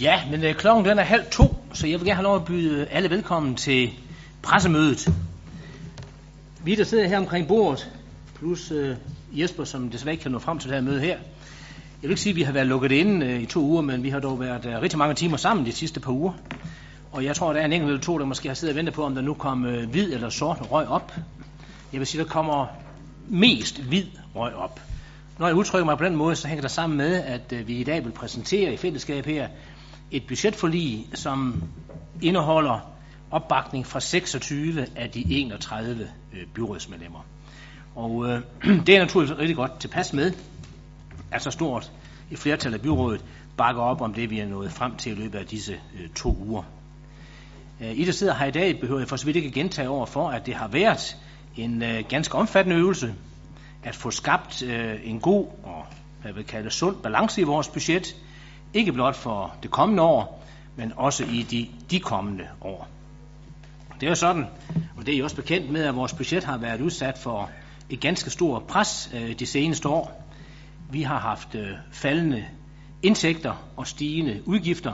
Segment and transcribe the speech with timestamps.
[0.00, 2.44] Ja, men øh, klokken den er halv to, så jeg vil gerne have lov at
[2.44, 3.90] byde alle velkommen til
[4.42, 5.14] pressemødet.
[6.64, 7.90] Vi der sidder her omkring bordet,
[8.38, 8.96] plus øh,
[9.32, 11.08] Jesper, som desværre ikke kan nå frem til det her møde her.
[11.08, 11.18] Jeg
[12.02, 14.10] vil ikke sige, at vi har været lukket inde øh, i to uger, men vi
[14.10, 16.32] har dog været øh, rigtig mange timer sammen de sidste par uger.
[17.12, 18.94] Og jeg tror, der er en enkelt eller to, der måske har siddet og ventet
[18.94, 21.14] på, om der nu kom øh, hvid eller sort røg op.
[21.92, 22.66] Jeg vil sige, der kommer
[23.28, 24.80] mest hvid røg op.
[25.38, 27.74] Når jeg udtrykker mig på den måde, så hænger det sammen med, at øh, vi
[27.74, 29.48] i dag vil præsentere i fællesskab her
[30.10, 31.62] et budgetforlig, som
[32.22, 32.92] indeholder
[33.30, 37.26] opbakning fra 26 af de 31 øh, byrådsmedlemmer.
[37.94, 38.40] Og øh,
[38.86, 40.32] det er naturligvis rigtig godt tilpas med,
[41.30, 41.92] at så stort
[42.30, 43.24] et flertal af byrådet
[43.56, 46.36] bakker op om det, vi er nået frem til i løbet af disse øh, to
[46.46, 46.62] uger.
[47.80, 50.06] Øh, I der sidder her i dag, behøver jeg for så vidt ikke gentage over
[50.06, 51.16] for, at det har været
[51.56, 53.14] en øh, ganske omfattende øvelse
[53.82, 55.86] at få skabt øh, en god og
[56.20, 58.16] hvad jeg vil kalde sund balance i vores budget,
[58.74, 60.44] ikke blot for det kommende år,
[60.76, 62.88] men også i de, de kommende år.
[64.00, 64.46] Det er jo sådan,
[64.96, 67.50] og det er I også bekendt med, at vores budget har været udsat for
[67.90, 70.22] et ganske stort pres øh, de seneste år.
[70.90, 72.44] Vi har haft øh, faldende
[73.02, 74.92] indtægter og stigende udgifter,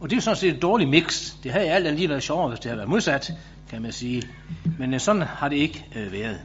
[0.00, 1.34] og det er jo sådan set et dårligt mix.
[1.42, 3.32] Det havde alt andet lige været sjovere, hvis det havde været modsat,
[3.70, 4.22] kan man sige.
[4.78, 6.40] Men øh, sådan har det ikke øh, været.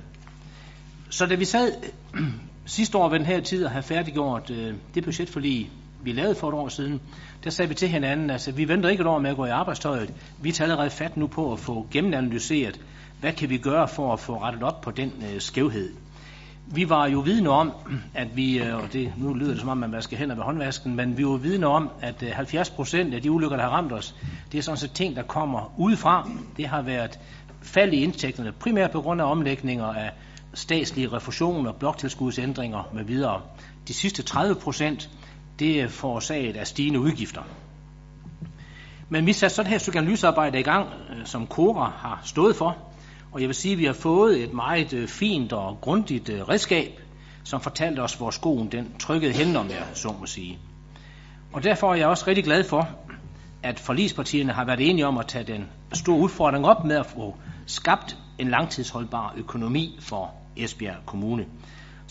[1.10, 1.72] Så da vi sad
[2.14, 2.24] øh,
[2.66, 5.72] sidste år ved den her tid og havde færdiggjort øh, det budgetforlig,
[6.04, 7.02] vi lavede for et år siden,
[7.44, 9.50] der sagde vi til hinanden, altså vi venter ikke et år med at gå i
[9.50, 10.14] arbejdstøjet.
[10.42, 12.80] Vi tager allerede fat nu på at få gennemanalyseret,
[13.20, 15.94] hvad kan vi gøre for at få rettet op på den øh, skævhed.
[16.74, 17.72] Vi var jo vidne om,
[18.14, 20.96] at vi, øh, og det, nu lyder det som om, man vasker hænder ved håndvasken,
[20.96, 23.94] men vi var vidne om, at øh, 70 procent af de ulykker, der har ramt
[23.94, 24.16] os,
[24.52, 26.30] det er sådan set ting, der kommer udefra.
[26.58, 27.20] Det har været
[27.62, 30.12] fald i indtægterne, primært på grund af omlægninger af
[30.54, 33.42] statslige refusioner, bloktilskudsændringer med videre.
[33.88, 35.10] De sidste 30 procent,
[35.62, 37.42] det er forårsaget af stigende udgifter.
[39.10, 42.78] Men vi satte sådan her stykke analysearbejde i gang, øh, som Cora har stået for,
[43.32, 46.42] og jeg vil sige, at vi har fået et meget øh, fint og grundigt øh,
[46.50, 47.02] redskab,
[47.44, 50.60] som fortalte os, hvor skoen den trykkede hen, om jeg så må sige.
[51.54, 52.90] Og derfor er jeg også rigtig glad for,
[53.64, 57.36] at forlispartierne har været enige om at tage den store udfordring op med at få
[57.66, 61.46] skabt en langtidsholdbar økonomi for Esbjerg Kommune.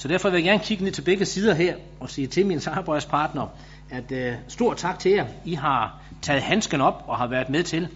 [0.00, 2.60] Så derfor vil jeg gerne kigge ned til begge sider her og sige til mine
[2.60, 3.48] samarbejdspartnere,
[3.90, 5.26] at uh, stor tak til jer.
[5.44, 7.88] I har taget handsken op og har været med til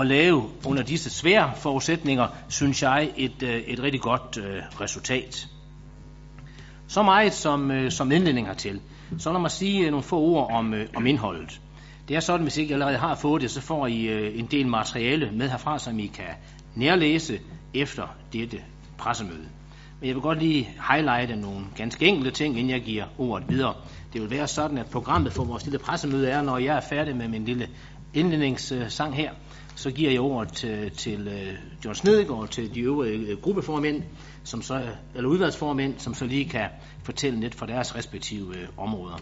[0.00, 5.48] at lave under disse svære forudsætninger, synes jeg, et, uh, et rigtig godt uh, resultat.
[6.88, 8.80] Så meget som, uh, som indledning hertil.
[9.18, 11.60] Så lad mig sige nogle få ord om, uh, om indholdet.
[12.08, 14.46] Det er sådan, hvis I ikke allerede har fået det, så får I uh, en
[14.46, 16.34] del materiale med herfra, som I kan
[16.74, 17.38] nærlæse
[17.74, 18.58] efter dette
[18.98, 19.57] pressemøde.
[20.00, 23.74] Men jeg vil godt lige highlighte nogle ganske enkle ting, inden jeg giver ordet videre.
[24.12, 27.16] Det vil være sådan, at programmet for vores lille pressemøde er, når jeg er færdig
[27.16, 27.68] med min lille
[28.14, 29.32] indledningssang her,
[29.74, 34.02] så giver jeg ordet til, til uh, John Snedegaard til de øvrige øh, gruppeformænd,
[34.44, 34.82] som så,
[35.14, 36.68] eller udvalgsformænd, som så lige kan
[37.02, 39.16] fortælle lidt fra deres respektive øh, områder.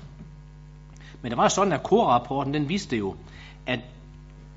[1.23, 3.17] Men det var sådan, at KOR-rapporten den viste jo,
[3.67, 3.81] at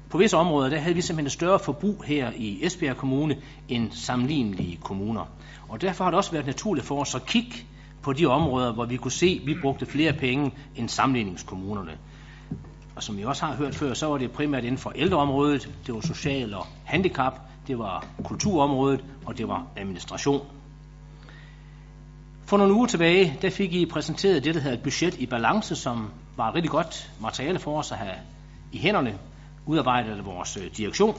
[0.09, 3.37] på visse områder, der havde vi simpelthen et større forbrug her i Esbjerg Kommune
[3.67, 5.25] end sammenlignelige kommuner.
[5.69, 7.55] Og derfor har det også været naturligt for os at kigge
[8.01, 11.97] på de områder, hvor vi kunne se, at vi brugte flere penge end sammenligningskommunerne.
[12.95, 15.95] Og som vi også har hørt før, så var det primært inden for ældreområdet, det
[15.95, 20.41] var social og handicap, det var kulturområdet, og det var administration.
[22.45, 25.75] For nogle uger tilbage, der fik I præsenteret det, der hedder et budget i balance,
[25.75, 28.15] som var et rigtig godt materiale for os at have
[28.71, 29.17] i hænderne,
[29.69, 31.15] udarbejdet af vores øh, direktion.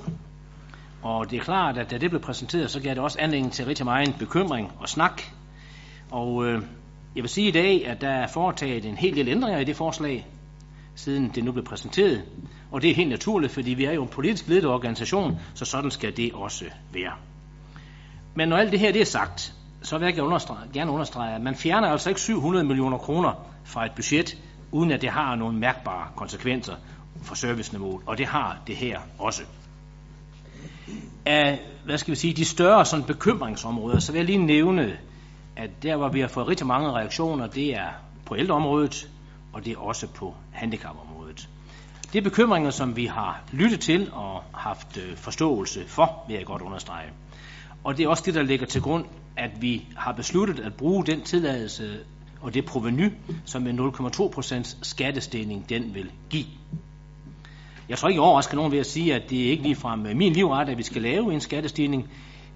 [1.02, 3.66] Og det er klart, at da det blev præsenteret, så gav det også anledning til
[3.66, 5.22] rigtig meget bekymring og snak.
[6.10, 6.62] Og øh,
[7.14, 9.76] jeg vil sige i dag, at der er foretaget en hel del ændringer i det
[9.76, 10.26] forslag,
[10.94, 12.24] siden det nu blev præsenteret.
[12.70, 15.90] Og det er helt naturligt, fordi vi er jo en politisk ledet organisation, så sådan
[15.90, 17.12] skal det også være.
[18.34, 21.40] Men når alt det her det er sagt, så vil jeg understrege, gerne understrege, at
[21.40, 23.32] man fjerner altså ikke 700 millioner kroner
[23.64, 24.38] fra et budget,
[24.72, 26.74] uden at det har nogle mærkbare konsekvenser
[27.22, 29.42] for serviceniveauet, og det har det her også.
[31.26, 34.98] Af, hvad skal vi sige, de større sådan bekymringsområder, så vil jeg lige nævne,
[35.56, 37.88] at der hvor vi har fået rigtig mange reaktioner, det er
[38.26, 39.10] på ældreområdet,
[39.52, 41.48] og det er også på handicapområdet.
[42.12, 46.46] Det er bekymringer, som vi har lyttet til og haft øh, forståelse for, vil jeg
[46.46, 47.10] godt understrege.
[47.84, 49.04] Og det er også det, der ligger til grund,
[49.36, 51.98] at vi har besluttet at bruge den tilladelse
[52.40, 53.12] og det proveny,
[53.44, 56.46] som en 0,2% skattestigning den vil give.
[57.90, 60.32] Jeg tror ikke overrasker nogen ved at sige, at det er ikke ligefrem øh, min
[60.32, 62.08] livret, at vi skal lave en skattestigning.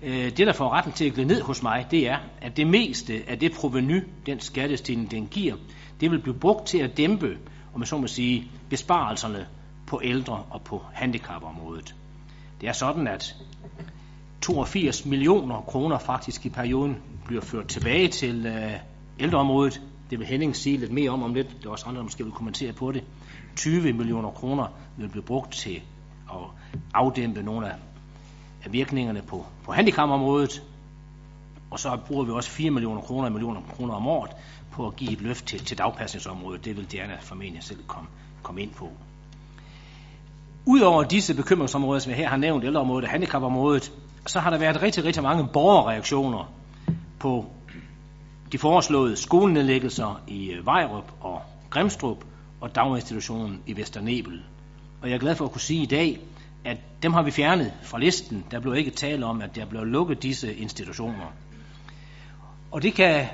[0.02, 2.66] Øh, det, der får retten til at glide ned hos mig, det er, at det
[2.66, 5.54] meste af det proveny, den skattestigning, den giver,
[6.00, 7.36] det vil blive brugt til at dæmpe,
[7.74, 9.46] om man så må sige, besparelserne
[9.86, 11.94] på ældre og på handicapområdet.
[12.60, 13.36] Det er sådan, at
[14.40, 16.96] 82 millioner kroner faktisk i perioden
[17.26, 18.72] bliver ført tilbage til øh,
[19.20, 19.80] ældreområdet.
[20.10, 21.62] Det vil Henning sige lidt mere om om lidt.
[21.62, 23.04] Der er også andre, der måske vil kommentere på det.
[23.56, 24.66] 20 millioner kroner
[24.96, 25.82] vil blive brugt til
[26.30, 26.38] at
[26.94, 27.74] afdæmpe nogle af,
[28.70, 30.62] virkningerne på, på handicapområdet.
[31.70, 34.30] Og så bruger vi også 4 millioner kroner, millioner kroner om året
[34.70, 36.64] på at give et løft til, til dagpasningsområdet.
[36.64, 38.08] Det vil Diana formentlig selv komme,
[38.42, 38.90] komme ind på.
[40.66, 43.92] Udover disse bekymringsområder, som jeg her har nævnt, ældreområdet og handicapområdet,
[44.26, 46.52] så har der været rigtig, rigtig mange borgerreaktioner
[47.18, 47.46] på
[48.52, 52.24] de foreslåede skolenedlæggelser i øh, Vejrup og Grimstrup
[52.64, 54.42] og daginstitutionen i Vesternebel.
[55.02, 56.20] Og jeg er glad for at kunne sige i dag,
[56.64, 58.44] at dem har vi fjernet fra listen.
[58.50, 61.32] Der blev ikke tale om, at der blev lukket disse institutioner.
[62.70, 63.26] Og det kan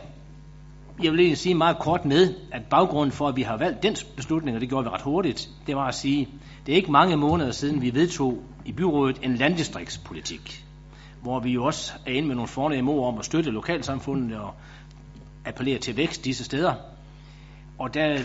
[1.03, 3.97] jeg vil lige sige meget kort med, at baggrunden for, at vi har valgt den
[4.17, 6.29] beslutning, og det gjorde vi ret hurtigt, det var at sige,
[6.67, 10.65] det er ikke mange måneder siden, vi vedtog i byrådet en landdistriktspolitik,
[11.23, 14.55] hvor vi jo også er inde med nogle fornemme ord om at støtte lokalsamfundet og
[15.45, 16.75] appellere til vækst disse steder.
[17.79, 18.19] Og der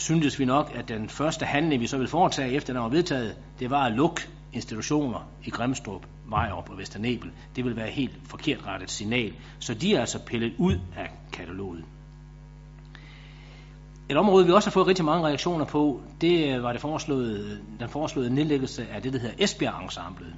[0.00, 3.36] syntes vi nok, at den første handling, vi så ville foretage, efter den var vedtaget,
[3.58, 7.30] det var at lukke institutioner i Grimstrup, Vejrup og Vesternebel.
[7.56, 9.32] Det vil være helt forkert rettet signal.
[9.58, 11.84] Så de er altså pillet ud af kataloget.
[14.08, 17.88] Et område, vi også har fået rigtig mange reaktioner på, det var det foreslåede, den
[17.88, 20.34] foreslåede nedlæggelse af det, der hedder Esbjerg Ensemblet.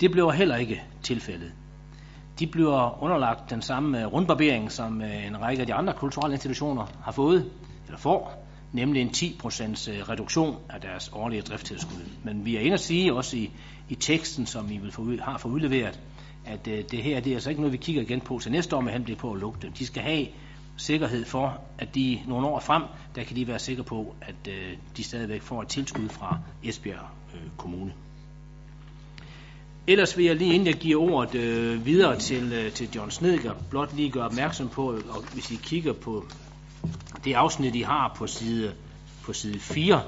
[0.00, 1.52] Det blev heller ikke tilfældet.
[2.38, 6.86] De bliver underlagt den samme rundbarbering, som øh, en række af de andre kulturelle institutioner
[7.04, 7.50] har fået,
[7.86, 8.41] eller får,
[8.72, 12.08] nemlig en 10% øh, reduktion af deres årlige driftstilskud.
[12.24, 13.50] Men vi er inde at sige også i,
[13.88, 16.00] i teksten, som vi vil få, har fået udleveret,
[16.44, 18.76] at øh, det her det er altså ikke noget, vi kigger igen på til næste
[18.76, 19.72] år med henblik på at lukke dem.
[19.72, 20.26] De skal have
[20.76, 22.82] sikkerhed for, at de nogle år frem,
[23.14, 27.08] der kan de være sikre på, at øh, de stadigvæk får et tilskud fra Esbjerg
[27.34, 27.92] øh, Kommune.
[29.86, 33.52] Ellers vil jeg lige inden jeg giver ordet øh, videre til, øh, til John Snedger,
[33.70, 36.24] blot lige gøre opmærksom på, og hvis I kigger på
[37.24, 38.72] det afsnit, I har på side,
[39.24, 40.02] på side 4,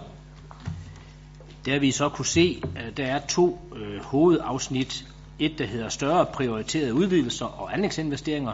[1.64, 5.06] der vi så kunne se, at der er to øh, hovedafsnit.
[5.38, 8.52] Et, der hedder større prioriterede udvidelser og anlægsinvesteringer,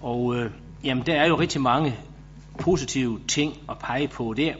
[0.00, 0.50] og øh,
[0.84, 1.96] jamen, der er jo rigtig mange
[2.58, 4.54] positive ting at pege på der.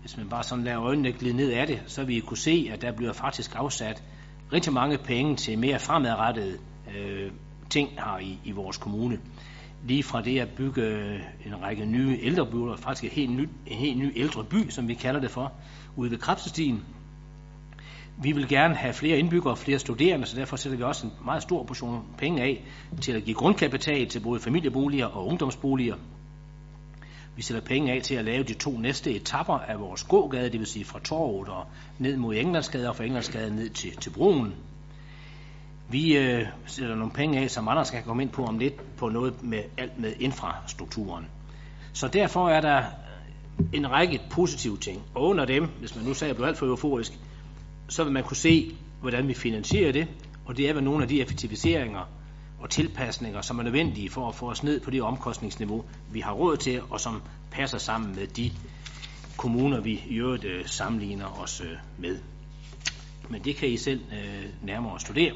[0.00, 2.82] Hvis man bare sådan lader øjnene glide ned af det, så vi kunne se, at
[2.82, 4.02] der bliver faktisk afsat
[4.52, 6.58] rigtig mange penge til mere fremadrettede
[6.96, 7.30] øh,
[7.70, 9.18] ting her i, i vores kommune.
[9.84, 13.78] Lige fra det at bygge øh, en række nye ældrebyer, faktisk en helt ny, en
[13.78, 15.52] helt ny ældre by, som vi kalder det for,
[15.96, 16.84] ude ved Krabsestien,
[18.16, 21.12] vi vil gerne have flere indbyggere og flere studerende, så derfor sætter vi også en
[21.24, 22.64] meget stor portion penge af
[23.00, 25.96] til at give grundkapital til både familieboliger og ungdomsboliger.
[27.36, 30.60] Vi sætter penge af til at lave de to næste etapper af vores gågade, det
[30.60, 31.66] vil sige fra Torvet og
[31.98, 34.54] ned mod Englandsgade og fra Englandsgade ned til, til broen.
[35.92, 39.08] Vi øh, sætter nogle penge af, som andre skal komme ind på om lidt, på
[39.08, 41.26] noget med alt med infrastrukturen.
[41.92, 42.84] Så derfor er der
[43.72, 45.02] en række positive ting.
[45.14, 47.12] Og under dem, hvis man nu sagde, at jeg blev alt for euforisk,
[47.88, 50.08] så vil man kunne se, hvordan vi finansierer det,
[50.46, 52.08] og det er ved nogle af de effektiviseringer
[52.60, 56.32] og tilpasninger, som er nødvendige for at få os ned på det omkostningsniveau, vi har
[56.32, 58.50] råd til, og som passer sammen med de
[59.36, 62.18] kommuner, vi i øvrigt øh, sammenligner os øh, med.
[63.28, 65.32] Men det kan I selv øh, nærmere studere.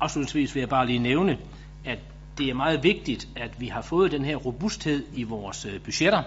[0.00, 1.38] Afslutningsvis vil jeg bare lige nævne,
[1.84, 1.98] at
[2.38, 6.22] det er meget vigtigt, at vi har fået den her robusthed i vores øh, budgetter.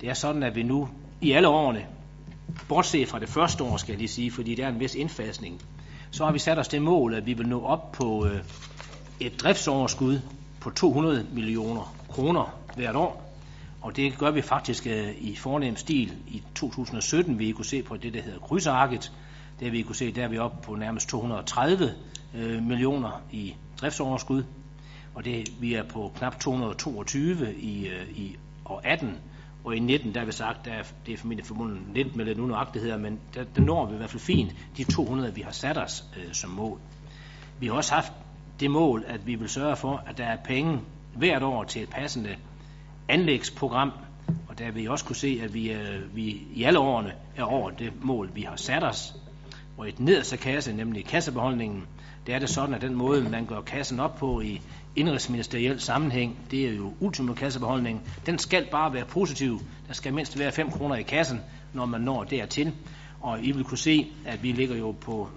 [0.00, 0.88] Det er sådan, at vi nu
[1.20, 1.86] i alle årene
[2.68, 5.62] bortset fra det første år, skal jeg lige sige, fordi der er en vis indfasning,
[6.10, 8.40] så har vi sat os det mål, at vi vil nå op på øh,
[9.20, 10.20] et driftsoverskud
[10.60, 13.22] på 200 millioner kroner hvert år.
[13.82, 16.12] Og det gør vi faktisk øh, i fornem stil.
[16.28, 19.12] I 2017 vi kunne se på det, der hedder krydsarket.
[19.60, 21.94] Der vi kunne se, der er vi oppe på nærmest 230
[22.36, 24.44] øh, millioner i driftsoverskud.
[25.14, 29.16] Og det, vi er på knap 222 i, øh, i år 18
[29.64, 32.24] og i 19, der har vi sagt, der er, det er formentlig forbundet lidt med
[32.24, 35.52] lidt unøjagtigheder, men der, der når vi i hvert fald fint de 200, vi har
[35.52, 36.80] sat os øh, som mål.
[37.60, 38.12] Vi har også haft
[38.60, 40.80] det mål, at vi vil sørge for, at der er penge
[41.14, 42.36] hvert år til et passende
[43.08, 43.92] anlægsprogram,
[44.48, 47.42] og der vil I også kunne se, at vi, øh, vi i alle årene er
[47.42, 49.14] over det mål, vi har sat os.
[49.78, 51.86] Og et nederste kasse, nemlig kassebeholdningen,
[52.26, 54.60] det er det sådan, at den måde, man gør kassen op på i
[54.96, 59.60] indrigsministeriel sammenhæng, det er jo ultimo kassebeholdning, den skal bare være positiv.
[59.88, 61.40] Der skal mindst være 5 kroner i kassen,
[61.72, 62.72] når man når dertil.
[63.20, 65.28] Og I vil kunne se, at vi ligger jo på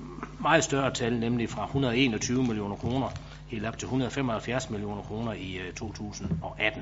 [0.41, 3.07] meget større tal, nemlig fra 121 millioner kroner
[3.47, 6.81] helt op til 175 millioner kroner i øh, 2018.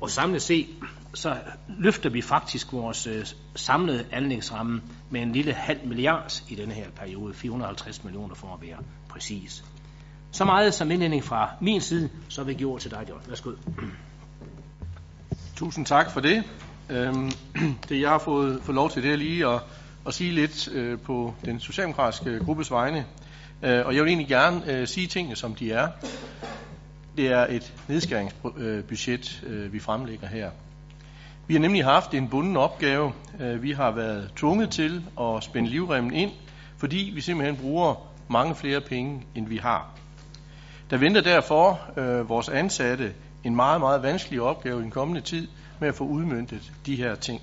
[0.00, 0.66] Og samlet set,
[1.14, 1.36] så
[1.68, 6.90] løfter vi faktisk vores øh, samlede anlægsramme med en lille halv milliard i denne her
[6.90, 8.78] periode, 450 millioner for at være
[9.08, 9.64] præcis.
[10.32, 13.22] Så meget som indledning fra min side, så vil jeg give ord til dig, John.
[13.28, 13.52] Værsgo.
[15.56, 16.44] Tusind tak for det.
[16.90, 17.32] Øhm,
[17.88, 19.60] det jeg har fået, fået lov til, det er lige at,
[20.06, 23.06] at sige lidt øh, på den socialdemokratiske gruppes vegne.
[23.62, 25.88] Øh, og jeg vil egentlig gerne øh, sige tingene, som de er.
[27.16, 30.50] Det er et nedskæringsbudget, øh, vi fremlægger her.
[31.46, 33.12] Vi har nemlig haft en bunden opgave.
[33.40, 36.30] Øh, vi har været tvunget til at spænde livremmen ind,
[36.76, 37.94] fordi vi simpelthen bruger
[38.28, 39.90] mange flere penge, end vi har.
[40.90, 43.12] Der venter derfor øh, vores ansatte
[43.44, 45.48] en meget, meget vanskelig opgave i den kommende tid
[45.80, 47.40] med at få udmyndtet de her ting.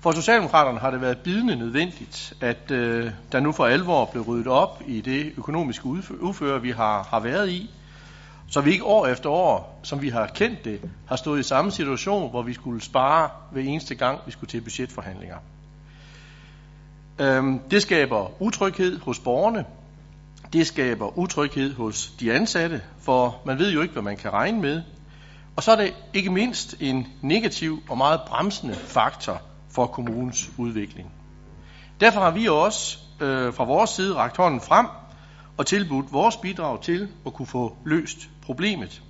[0.00, 4.46] For Socialdemokraterne har det været bidende nødvendigt, at øh, der nu for alvor blev ryddet
[4.46, 5.86] op i det økonomiske
[6.20, 7.70] udføre, vi har, har været i,
[8.50, 11.70] så vi ikke år efter år, som vi har kendt det, har stået i samme
[11.70, 15.36] situation, hvor vi skulle spare hver eneste gang, vi skulle til budgetforhandlinger.
[17.18, 19.64] Øhm, det skaber utryghed hos borgerne.
[20.52, 24.60] Det skaber utryghed hos de ansatte, for man ved jo ikke, hvad man kan regne
[24.60, 24.82] med.
[25.56, 31.12] Og så er det ikke mindst en negativ og meget bremsende faktor for kommunens udvikling.
[32.00, 34.86] Derfor har vi også øh, fra vores side rakt hånden frem
[35.56, 39.02] og tilbudt vores bidrag til at kunne få løst problemet.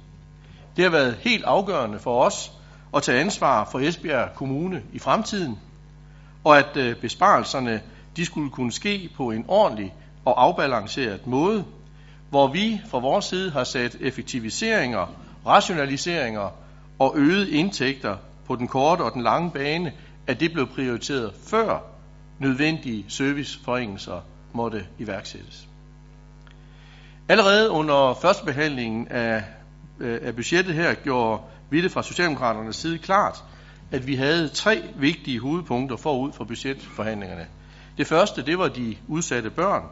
[0.76, 2.52] Det har været helt afgørende for os
[2.96, 5.58] at tage ansvar for Esbjerg Kommune i fremtiden,
[6.44, 7.80] og at øh, besparelserne
[8.16, 11.64] de skulle kunne ske på en ordentlig og afbalanceret måde,
[12.30, 15.06] hvor vi fra vores side har sat effektiviseringer,
[15.46, 16.50] rationaliseringer
[16.98, 19.92] og øgede indtægter på den korte og den lange bane,
[20.26, 21.78] at det blev prioriteret før
[22.38, 24.20] nødvendige serviceforringelser
[24.52, 25.68] måtte iværksættes.
[27.28, 29.44] Allerede under førstebehandlingen af,
[30.00, 33.44] øh, af budgettet her gjorde vi det fra Socialdemokraternes side klart,
[33.90, 37.46] at vi havde tre vigtige hovedpunkter forud for budgetforhandlingerne.
[37.98, 39.82] Det første, det var de udsatte børn,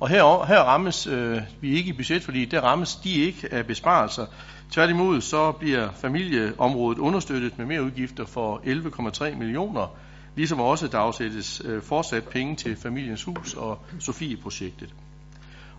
[0.00, 3.66] og her, her rammes øh, vi ikke i budget, fordi der rammes de ikke af
[3.66, 4.26] besparelser.
[4.70, 9.96] Tværtimod så bliver familieområdet understøttet med mere udgifter for 11,3 millioner,
[10.36, 14.94] ligesom også der afsættes øh, fortsat penge til familiens hus og Sofie-projektet.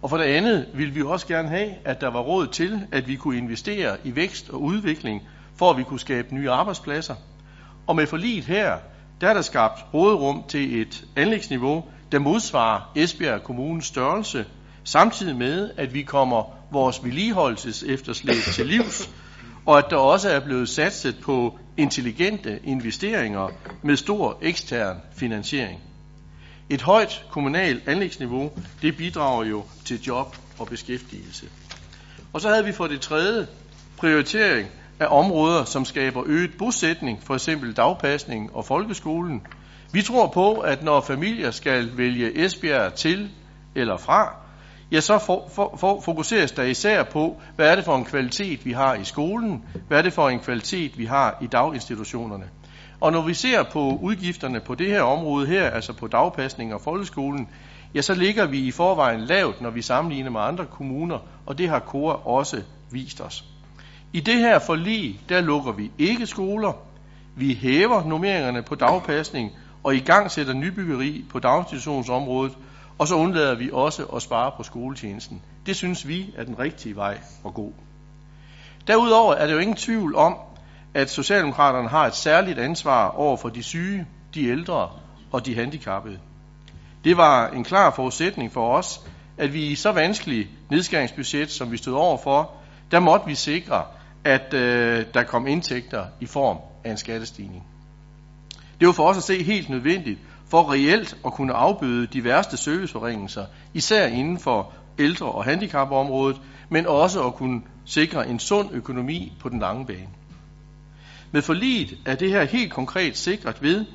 [0.02, 3.08] Og for det andet vil vi også gerne have, at der var råd til, at
[3.08, 5.22] vi kunne investere i vækst og udvikling,
[5.56, 7.16] for at vi kunne skabe nye arbejdspladser.
[7.88, 8.78] Og med forliget her,
[9.22, 14.46] der er der skabt råderum til et anlægsniveau, der modsvarer Esbjerg Kommunes størrelse,
[14.84, 19.10] samtidig med, at vi kommer vores vedligeholdelses efterslæb til livs,
[19.66, 23.48] og at der også er blevet satset på intelligente investeringer
[23.82, 25.80] med stor ekstern finansiering.
[26.70, 31.46] Et højt kommunalt anlægsniveau, det bidrager jo til job og beskæftigelse.
[32.34, 33.48] Og så havde vi for det tredje
[33.98, 34.68] prioritering
[35.00, 39.42] af områder, som skaber øget bosætning, for eksempel dagpasning og folkeskolen.
[39.94, 43.30] Vi tror på, at når familier skal vælge Esbjerg til
[43.76, 44.36] eller fra,
[44.92, 48.66] ja, så for, for, for, fokuseres der især på, hvad er det for en kvalitet,
[48.66, 52.50] vi har i skolen, hvad er det for en kvalitet, vi har i daginstitutionerne.
[53.02, 56.82] Og når vi ser på udgifterne på det her område her, altså på dagpasning og
[56.82, 57.50] folkeskolen,
[57.96, 61.70] ja, så ligger vi i forvejen lavt, når vi sammenligner med andre kommuner, og det
[61.70, 63.46] har KORA også vist os.
[64.14, 66.74] I det her forlig, der lukker vi ikke skoler,
[67.36, 69.52] vi hæver normeringerne på dagpasning
[69.84, 72.58] og i gang sætter nybyggeri på daginstitutionsområdet,
[72.98, 75.42] og så undlader vi også at spare på skoletjenesten.
[75.66, 77.74] Det synes vi er den rigtige vej at gå.
[78.88, 80.36] Derudover er det jo ingen tvivl om,
[80.94, 84.90] at Socialdemokraterne har et særligt ansvar over for de syge, de ældre
[85.32, 86.20] og de handicappede.
[87.04, 89.02] Det var en klar forudsætning for os,
[89.38, 92.52] at vi i så vanskelig nedskæringsbudget, som vi stod over for,
[92.92, 93.84] der måtte vi sikre,
[94.24, 97.64] at øh, der kom indtægter i form af en skattestigning.
[98.80, 100.20] Det var for os at se helt nødvendigt
[100.50, 106.88] for reelt at kunne afbøde de værste serviceforringelser, især inden for ældre- og handicapområdet, men
[106.88, 110.19] også at kunne sikre en sund økonomi på den lange bane.
[111.32, 113.86] Med forliget er det her helt konkret sikret ved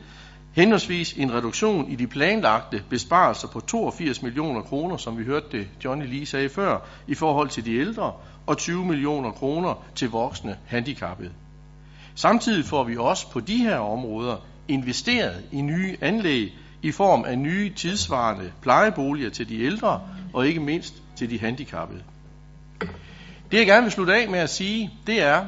[0.52, 5.68] henholdsvis en reduktion i de planlagte besparelser på 82 millioner kroner, som vi hørte det
[5.84, 8.12] Johnny lige sagde før, i forhold til de ældre,
[8.46, 11.30] og 20 millioner kroner til voksne handicappede.
[12.14, 14.36] Samtidig får vi også på de her områder
[14.68, 20.00] investeret i nye anlæg i form af nye tidsvarende plejeboliger til de ældre
[20.32, 22.02] og ikke mindst til de handicappede.
[23.50, 25.44] Det jeg gerne vil slutte af med at sige, det er,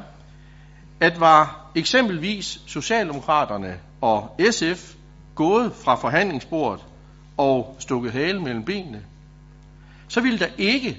[0.99, 4.93] at var eksempelvis Socialdemokraterne og SF
[5.35, 6.85] gået fra forhandlingsbordet
[7.37, 9.01] og stukket hale mellem benene,
[10.07, 10.97] så ville der ikke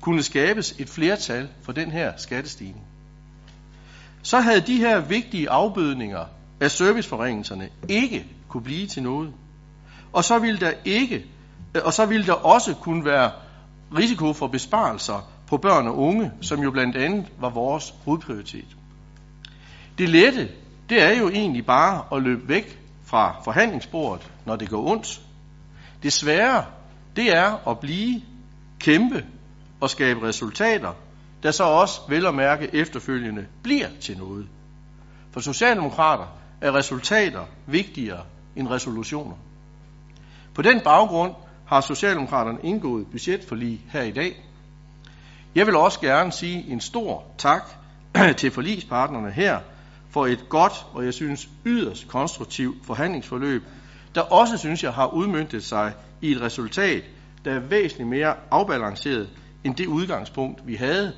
[0.00, 2.86] kunne skabes et flertal for den her skattestigning.
[4.22, 6.24] så havde de her vigtige afbødninger
[6.60, 9.32] af serviceforringelserne ikke kunne blive til noget.
[10.12, 11.24] Og så ville der ikke,
[11.74, 13.30] øh, og så ville der også kunne være
[13.96, 18.76] risiko for besparelser på børn og unge, som jo blandt andet var vores hovedprioritet.
[20.00, 20.48] Det lette,
[20.88, 25.20] det er jo egentlig bare at løbe væk fra forhandlingsbordet, når det går ondt.
[26.02, 26.64] Det svære,
[27.16, 28.22] det er at blive,
[28.78, 29.24] kæmpe
[29.80, 30.92] og skabe resultater,
[31.42, 34.48] der så også vel at mærke efterfølgende bliver til noget.
[35.30, 36.26] For Socialdemokrater
[36.60, 38.22] er resultater vigtigere
[38.56, 39.36] end resolutioner.
[40.54, 41.34] På den baggrund
[41.66, 44.44] har Socialdemokraterne indgået budgetforlig her i dag.
[45.54, 47.62] Jeg vil også gerne sige en stor tak
[48.38, 49.58] til forligspartnerne her
[50.10, 53.62] for et godt og jeg synes yderst konstruktivt forhandlingsforløb,
[54.14, 57.04] der også synes jeg har udmyndtet sig i et resultat,
[57.44, 59.28] der er væsentligt mere afbalanceret
[59.64, 61.12] end det udgangspunkt, vi havde,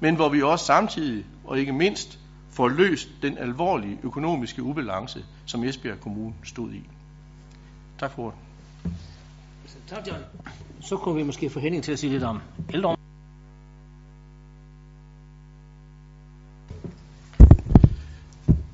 [0.00, 2.18] men hvor vi også samtidig og ikke mindst
[2.50, 6.82] får løst den alvorlige økonomiske ubalance, som Esbjerg Kommune stod i.
[7.98, 8.38] Tak for ordet.
[9.86, 10.20] Tak, John.
[10.80, 12.40] Så kunne vi måske få Henning til at sige lidt om
[12.74, 12.96] ældre.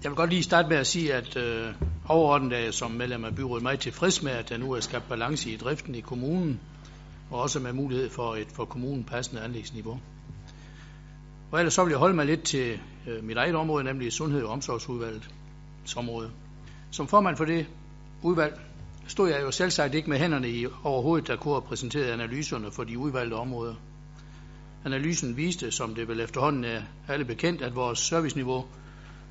[0.03, 1.75] Jeg vil godt lige starte med at sige, at øh,
[2.09, 5.09] overordnet er jeg som medlem af byrådet meget tilfreds med, at der nu er skabt
[5.09, 6.61] balance i driften i kommunen,
[7.31, 10.01] og også med mulighed for et for kommunen passende anlægsniveau.
[11.51, 14.43] Og ellers så vil jeg holde mig lidt til øh, mit eget område, nemlig Sundhed-
[14.43, 16.31] og Omsorgsudvalgets område.
[16.91, 17.67] Som formand for det
[18.23, 18.61] udvalg
[19.07, 22.85] stod jeg jo selvsagt ikke med hænderne i overhovedet, der kunne have præsenteret analyserne for
[22.85, 23.75] de udvalgte områder.
[24.85, 28.65] Analysen viste, som det vel efterhånden er alle bekendt, at vores serviceniveau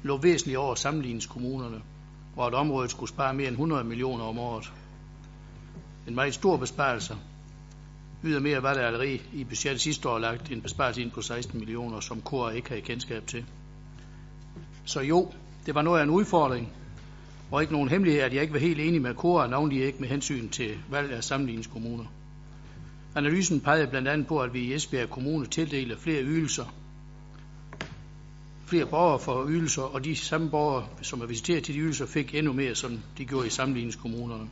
[0.03, 1.81] lå væsentligt over sammenligningskommunerne,
[2.35, 4.73] og at området skulle spare mere end 100 millioner om året.
[6.07, 7.15] En meget stor besparelse.
[8.23, 11.99] Ydermere var der allerede i budgettet sidste år lagt en besparelse ind på 16 millioner,
[11.99, 13.45] som KOR ikke havde kendskab til.
[14.85, 15.31] Så jo,
[15.65, 16.73] det var noget af en udfordring,
[17.51, 20.07] og ikke nogen hemmelighed, at jeg ikke var helt enig med KOR, navnlig ikke med
[20.07, 22.05] hensyn til valg af sammenligningskommuner.
[23.15, 26.65] Analysen pegede blandt andet på, at vi i Esbjerg Kommune tildeler flere ydelser,
[28.71, 32.35] flere borgere for ydelser, og de samme borgere, som er visiteret til de ydelser, fik
[32.35, 34.49] endnu mere, som de gjorde i sammenligningskommunerne.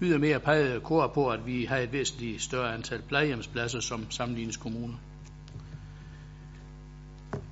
[0.00, 4.94] Ydermere pegede KOR på, at vi har et væsentligt større antal plejehjemspladser som sammenligningskommuner.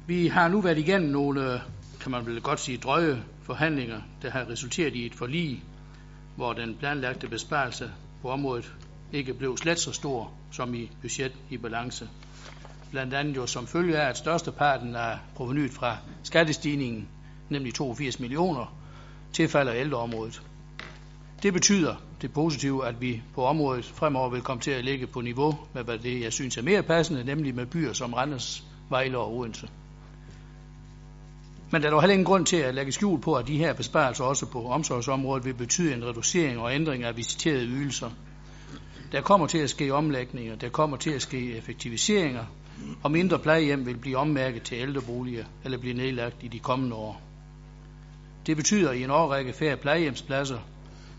[0.07, 1.61] Vi har nu været igennem nogle,
[2.01, 5.65] kan man vel godt sige, drøje forhandlinger, der har resulteret i et forlig,
[6.37, 7.91] hvor den planlagte besparelse
[8.23, 8.75] på området
[9.13, 12.09] ikke blev slet så stor som i budget i balance.
[12.91, 17.09] Blandt andet jo som følge af, at størsteparten af provenyet fra skattestigningen,
[17.49, 18.75] nemlig 82 millioner,
[19.33, 20.43] tilfalder ældreområdet.
[21.43, 25.21] Det betyder det positive, at vi på området fremover vil komme til at ligge på
[25.21, 29.19] niveau med, hvad det jeg synes er mere passende, nemlig med byer som Randers, Vejle
[29.19, 29.69] og Odense.
[31.71, 33.73] Men der er dog heller ingen grund til at lægge skjul på, at de her
[33.73, 38.11] besparelser også på omsorgsområdet vil betyde en reducering og ændring af visiterede ydelser.
[39.13, 42.45] Der kommer til at ske omlægninger, der kommer til at ske effektiviseringer,
[43.03, 47.23] og mindre plejehjem vil blive ommærket til ældreboliger eller blive nedlagt i de kommende år.
[48.47, 50.59] Det betyder i en årrække færre plejehjemspladser,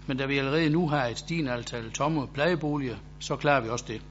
[0.07, 3.85] men da vi allerede nu har et stigende antal tomme plejeboliger, så klarer vi også
[3.87, 4.01] det.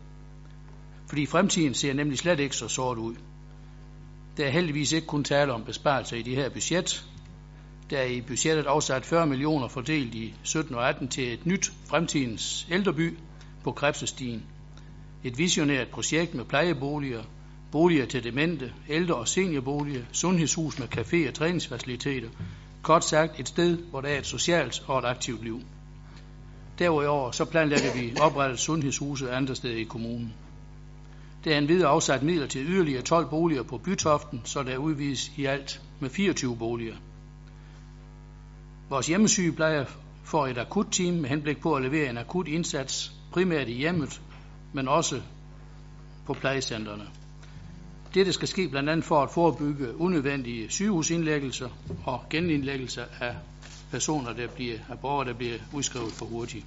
[1.07, 3.15] Fordi fremtiden ser nemlig slet ikke så sort ud.
[4.37, 7.07] Der er heldigvis ikke kun tale om besparelser i det her budget.
[7.91, 11.73] Der er i budgettet afsat 40 millioner fordelt i 17 og 18 til et nyt
[11.87, 13.19] fremtidens ældreby
[13.65, 14.43] på Krebsestien.
[15.25, 17.23] Et visionært projekt med plejeboliger,
[17.73, 22.29] boliger til demente, ældre- og seniorboliger, sundhedshus med café og træningsfaciliteter.
[22.83, 25.61] Kort sagt et sted, hvor der er et socialt og et aktivt liv.
[26.79, 30.33] Derudover så planlægger vi oprettet sundhedshuse andre steder i kommunen.
[31.45, 35.33] Der er en videre afsat midler til yderligere 12 boliger på Bytoften, så der udvides
[35.37, 36.97] i alt med 24 boliger.
[38.89, 39.85] Vores hjemmesygeplejer
[40.25, 44.21] får et akutteam med henblik på at levere en akut indsats, primært i hjemmet,
[44.73, 45.21] men også
[46.27, 47.20] på plejecentrene.
[48.15, 51.69] Dette skal ske blandt andet for at forebygge unødvendige sygehusindlæggelser
[52.05, 53.37] og genindlæggelser af
[53.91, 56.67] personer, der bliver, af borgere, der bliver udskrevet for hurtigt.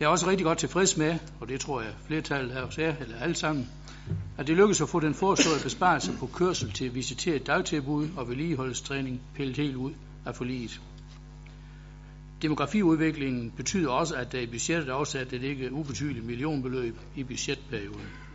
[0.00, 2.96] Jeg er også rigtig godt tilfreds med, og det tror jeg flertallet her hos jer,
[3.00, 3.68] eller alle sammen,
[4.38, 9.20] at det lykkedes at få den foreslåede besparelse på kørsel til visiteret dagtilbud og vedligeholdstræning
[9.34, 9.92] pillet helt ud
[10.26, 10.80] af forliget.
[12.42, 18.27] Demografiudviklingen betyder også, at der i budgettet er afsat et ikke ubetydeligt millionbeløb i budgetperioden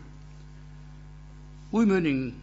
[1.74, 2.36] udmyndingen,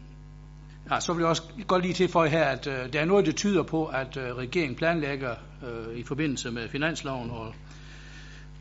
[0.91, 3.33] ja, så vil jeg også godt lige tilføje her, at øh, der er noget, der
[3.33, 7.55] tyder på, at øh, regeringen planlægger øh, i forbindelse med finansloven og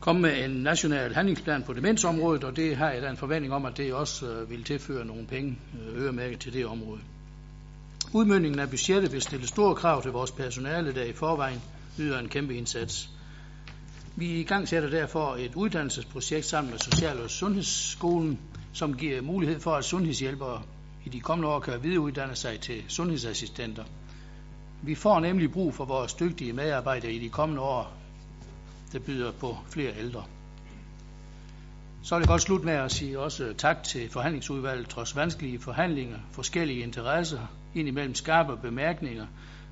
[0.00, 3.64] komme med en national handlingsplan på demensområdet, og det har jeg da en forventning om,
[3.64, 7.00] at det også øh, vil tilføre nogle penge øh, øremærket til det område.
[8.12, 11.60] Udmyndingen af budgettet vil stille store krav til vores personale, der i forvejen
[11.98, 13.10] yder en kæmpe indsats.
[14.16, 18.38] Vi i gang sætter derfor et uddannelsesprojekt sammen med Social- og Sundhedsskolen,
[18.72, 20.62] som giver mulighed for, at sundhedshjælpere
[21.04, 23.84] i de kommende år kan videreuddanne sig til sundhedsassistenter.
[24.82, 27.92] Vi får nemlig brug for vores dygtige medarbejdere i de kommende år,
[28.92, 30.24] der byder på flere ældre.
[32.02, 34.88] Så vil jeg godt slut med at sige også tak til forhandlingsudvalget.
[34.88, 37.40] Trods vanskelige forhandlinger, forskellige interesser,
[37.74, 39.26] indimellem skarpe bemærkninger,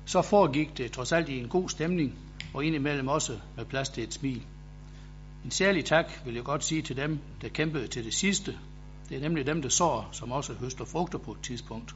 [0.05, 2.13] så foregik det trods alt i en god stemning,
[2.53, 4.45] og indimellem også med plads til et smil.
[5.45, 8.57] En særlig tak vil jeg godt sige til dem, der kæmpede til det sidste.
[9.09, 11.95] Det er nemlig dem, der sår, som også høster frugter på et tidspunkt.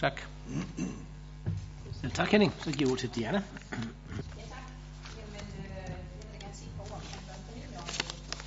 [0.00, 0.20] Tak.
[2.02, 2.52] Ja, tak Henning.
[2.58, 3.42] Så giver jeg ordet til Diana.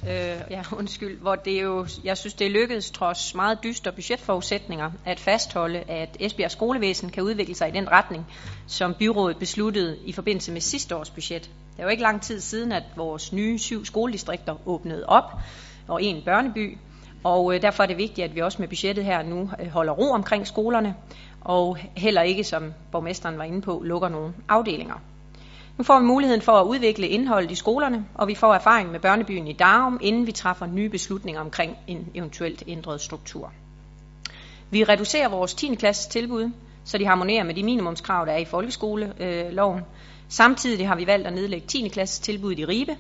[0.04, 5.20] øh, ja, undskyld, hvor det jo, jeg synes, det lykkedes trods meget dystre budgetforudsætninger at
[5.20, 8.26] fastholde, at Esbjerg skolevæsen kan udvikle sig i den retning,
[8.68, 11.42] som byrådet besluttede i forbindelse med sidste års budget.
[11.44, 15.34] Det er jo ikke lang tid siden, at vores nye syv skoledistrikter åbnede op,
[15.88, 16.78] og en børneby,
[17.24, 19.94] og øh, derfor er det vigtigt, at vi også med budgettet her nu øh, holder
[19.94, 20.96] ro omkring skolerne,
[21.42, 24.96] og heller ikke, som borgmesteren var inde på, lukker nogle afdelinger.
[25.78, 29.00] Nu får vi muligheden for at udvikle indholdet i skolerne, og vi får erfaring med
[29.00, 33.52] børnebyen i Darum, inden vi træffer nye beslutninger omkring en eventuelt ændret struktur.
[34.70, 35.76] Vi reducerer vores 10.
[35.76, 36.52] klasses tilbud,
[36.84, 39.82] så de harmonerer med de minimumskrav, der er i folkeskoleloven.
[40.30, 41.88] Samtidig har vi valgt at nedlægge 10.
[41.88, 42.96] klasses tilbud i Ribe.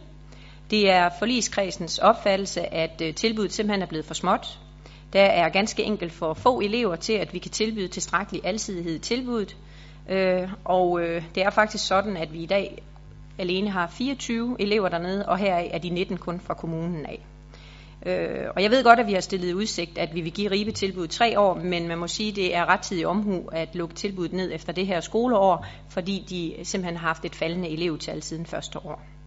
[0.70, 4.60] Det er forligskredsens opfattelse, at øh, tilbuddet simpelthen er blevet for småt.
[5.14, 9.00] Der er ganske enkelt for få elever til, at vi kan tilbyde tilstrækkelig alsidighed i
[9.00, 9.58] tilbuddet.
[10.10, 12.84] Øh, og øh, det er faktisk sådan, at vi i dag
[13.38, 17.26] alene har 24 elever dernede, og heraf er de 19 kun fra kommunen af.
[18.06, 20.72] Øh, og jeg ved godt, at vi har stillet udsigt, at vi vil give Ribe
[20.72, 24.34] tilbud tre år, men man må sige, at det er rettidig omhu at lukke tilbuddet
[24.34, 28.80] ned efter det her skoleår, fordi de simpelthen har haft et faldende elevtal siden første
[28.80, 29.19] år.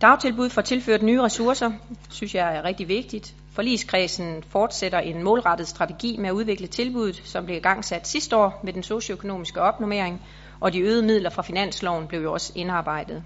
[0.00, 1.70] Dagtilbud får tilført nye ressourcer,
[2.10, 3.34] synes jeg er rigtig vigtigt.
[3.52, 8.72] Forligskredsen fortsætter en målrettet strategi med at udvikle tilbuddet, som blev igangsat sidste år med
[8.72, 10.22] den socioøkonomiske opnummering,
[10.60, 13.22] og de øgede midler fra finansloven blev jo også indarbejdet.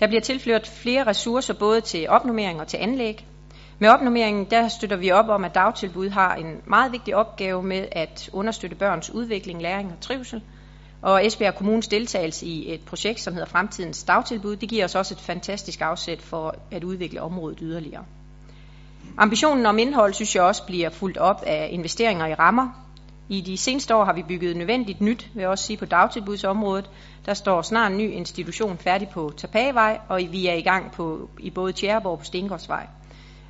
[0.00, 3.26] Der bliver tilført flere ressourcer både til opnummering og til anlæg.
[3.78, 7.86] Med opnummeringen der støtter vi op om, at dagtilbud har en meget vigtig opgave med
[7.92, 10.42] at understøtte børns udvikling, læring og trivsel.
[11.02, 15.14] Og Esbjerg Kommunes deltagelse i et projekt, som hedder Fremtidens Dagtilbud, det giver os også
[15.14, 18.04] et fantastisk afsæt for at udvikle området yderligere.
[19.18, 22.68] Ambitionen om indhold synes jeg også bliver fuldt op af investeringer i rammer.
[23.28, 26.90] I de seneste år har vi bygget nødvendigt nyt, vil jeg også sige, på dagtilbudsområdet.
[27.26, 31.30] Der står snart en ny institution færdig på Tapagevej, og vi er i gang på,
[31.38, 32.86] i både Tjæreborg på Stengårdsvej.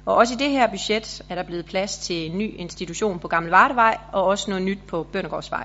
[0.06, 3.28] Og også i det her budget er der blevet plads til en ny institution på
[3.28, 5.64] Gamle Vardevej, og også noget nyt på Bøndergårdsvej.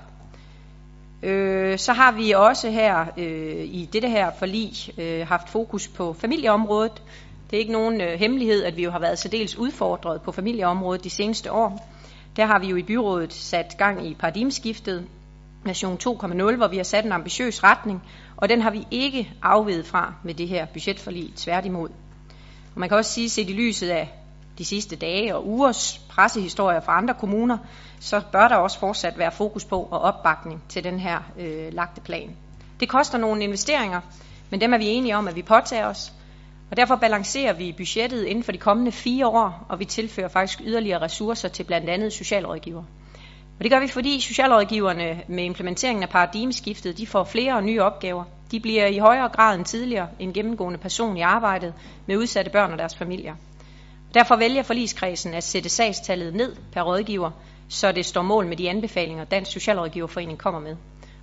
[1.22, 6.12] Øh, så har vi også her øh, i dette her forlig øh, haft fokus på
[6.12, 7.02] familieområdet.
[7.50, 11.04] Det er ikke nogen øh, hemmelighed, at vi jo har været særdeles udfordret på familieområdet
[11.04, 11.88] de seneste år.
[12.36, 15.06] Der har vi jo i byrådet sat gang i paradigmeskiftet,
[15.64, 18.02] version 2.0, hvor vi har sat en ambitiøs retning,
[18.36, 21.88] og den har vi ikke afvedet fra med det her budgetforlig, tværtimod.
[22.74, 24.12] Og man kan også sige, set i lyset af
[24.58, 27.58] de sidste dage og ugers pressehistorier fra andre kommuner,
[28.00, 32.00] så bør der også fortsat være fokus på og opbakning til den her øh, lagte
[32.00, 32.36] plan.
[32.80, 34.00] Det koster nogle investeringer,
[34.50, 36.12] men dem er vi enige om, at vi påtager os,
[36.70, 40.60] og derfor balancerer vi budgettet inden for de kommende fire år, og vi tilfører faktisk
[40.64, 42.82] yderligere ressourcer til blandt andet socialrådgiver.
[43.58, 47.82] Og det gør vi, fordi socialrådgiverne med implementeringen af paradigmeskiftet, de får flere og nye
[47.82, 48.24] opgaver.
[48.50, 51.74] De bliver i højere grad end tidligere en gennemgående person i arbejdet
[52.06, 53.34] med udsatte børn og deres familier.
[54.16, 57.30] Derfor vælger forligskredsen at sætte sagstallet ned per rådgiver,
[57.68, 60.76] så det står mål med de anbefalinger, Dansk Socialrådgiverforening kommer med.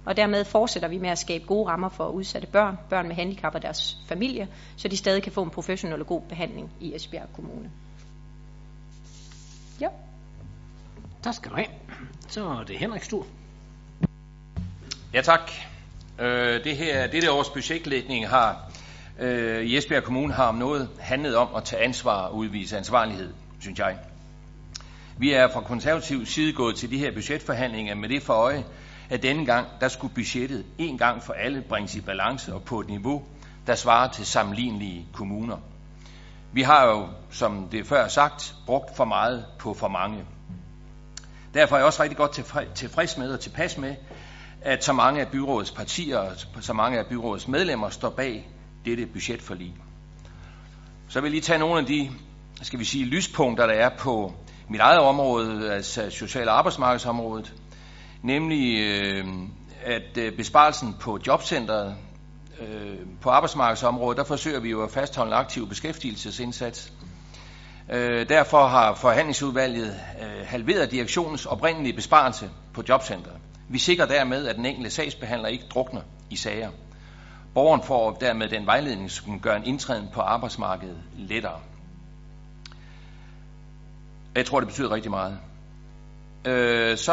[0.06, 3.56] Og dermed fortsætter vi med at skabe gode rammer for udsatte børn, børn med handicap
[3.56, 7.27] og deres familie, så de stadig kan få en professionel og god behandling i Esbjerg
[7.36, 7.71] Kommune.
[9.82, 9.88] Ja.
[11.23, 11.67] Tak skal du have.
[12.27, 13.25] Så er det Henrik Stur.
[15.13, 15.51] Ja tak.
[16.19, 18.72] Øh, det her, dette års budgetlægning har
[19.19, 23.34] øh, i Esbjerg Kommune har om noget handlet om at tage ansvar og udvise ansvarlighed,
[23.60, 23.97] synes jeg.
[25.17, 28.63] Vi er fra konservativ side gået til de her budgetforhandlinger med det for øje,
[29.10, 32.80] at denne gang, der skulle budgettet en gang for alle bringes i balance og på
[32.80, 33.23] et niveau,
[33.67, 35.58] der svarer til sammenlignelige kommuner.
[36.54, 40.26] Vi har jo, som det før sagt, brugt for meget på for mange.
[41.54, 42.39] Derfor er jeg også rigtig godt
[42.76, 43.95] tilfreds med og tilpas med,
[44.62, 48.47] at så mange af byrådets partier og så mange af byrådets medlemmer står bag
[48.86, 49.74] dette budgetforlig.
[51.10, 52.10] Så vil jeg lige tage nogle af de,
[52.62, 54.34] skal vi sige, lyspunkter, der er på
[54.69, 57.54] mit eget område, altså social- og arbejdsmarkedsområdet.
[58.22, 59.26] nemlig øh,
[59.84, 61.96] at øh, besparelsen på jobcentret
[62.62, 66.93] øh, på arbejdsmarkedsområdet, der forsøger vi jo at fastholde en aktiv beskæftigelsesindsats.
[67.91, 73.34] Øh, derfor har forhandlingsudvalget øh, halveret direktionens oprindelige besparelse på jobcentret.
[73.69, 76.69] Vi sikrer dermed, at den enkelte sagsbehandler ikke drukner i sager.
[77.54, 81.60] Borgeren får dermed den vejledning, som gør en indtræden på arbejdsmarkedet lettere.
[84.36, 85.38] Jeg tror, det betyder rigtig meget.
[86.46, 87.12] Øh, så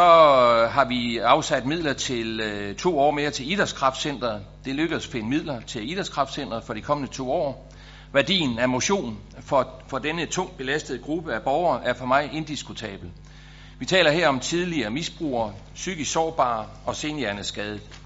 [0.70, 4.42] har vi afsat midler til øh, to år mere til Idrætskraftcenteret.
[4.64, 7.70] Det lykkedes at finde midler til Idrætskraftcenteret for de kommende to år.
[8.12, 13.10] Værdien af motion for, for denne tungt belastede gruppe af borgere er for mig indiskutabel.
[13.78, 17.99] Vi taler her om tidligere misbrugere, psykisk sårbare og senhjerneskadet.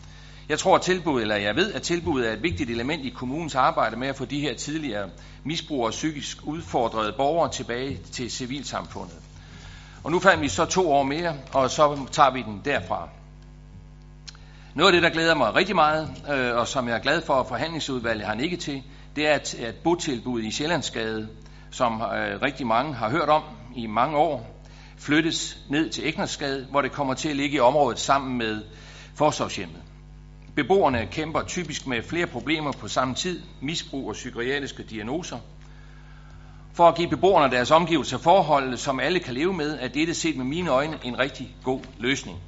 [0.49, 3.55] Jeg tror, at tilbud, eller jeg ved, at tilbuddet er et vigtigt element i kommunens
[3.55, 5.09] arbejde med at få de her tidligere
[5.45, 9.17] misbrugere og psykisk udfordrede borgere tilbage til civilsamfundet.
[10.05, 13.09] Og nu fandt vi så to år mere, og så tager vi den derfra.
[14.75, 17.35] Noget af det, der glæder mig rigtig meget, øh, og som jeg er glad for,
[17.35, 18.83] at forhandlingsudvalget har nikket til,
[19.17, 21.29] det er, at, at botilbuddet i Sjællandsgade,
[21.71, 23.43] som øh, rigtig mange har hørt om
[23.77, 24.65] i mange år,
[24.99, 28.63] flyttes ned til Egnersgade, hvor det kommer til at ligge i området sammen med
[29.15, 29.84] forsorgshjemmet.
[30.57, 35.39] Beboerne kæmper typisk med flere problemer på samme tid, misbrug og psykiatriske diagnoser.
[36.73, 40.37] For at give beboerne deres omgivelser forhold, som alle kan leve med, er dette set
[40.37, 42.39] med mine øjne en rigtig god løsning.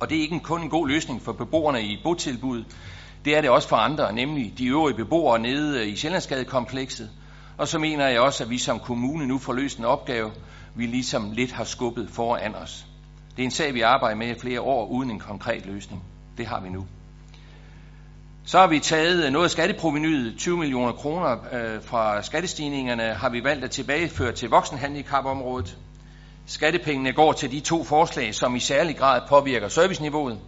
[0.00, 2.64] Og det er ikke kun en god løsning for beboerne i botilbud,
[3.24, 7.10] det er det også for andre, nemlig de øvrige beboere nede i Sjællandsgadekomplekset.
[7.58, 10.32] Og så mener jeg også, at vi som kommune nu får løst en opgave,
[10.74, 12.86] vi ligesom lidt har skubbet foran os.
[13.36, 16.02] Det er en sag, vi arbejder med i flere år uden en konkret løsning.
[16.38, 16.86] Det har vi nu.
[18.44, 23.44] Så har vi taget noget af skatteprovenyet, 20 millioner kroner øh, fra skattestigningerne, har vi
[23.44, 25.76] valgt at tilbageføre til voksenhandicapområdet.
[26.46, 30.38] Skattepengene går til de to forslag, som i særlig grad påvirker serviceniveauet,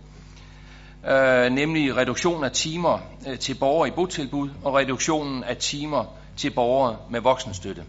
[1.09, 6.05] øh, nemlig reduktion af timer øh, til borgere i botilbud og reduktionen af timer
[6.37, 7.85] til borgere med voksenstøtte.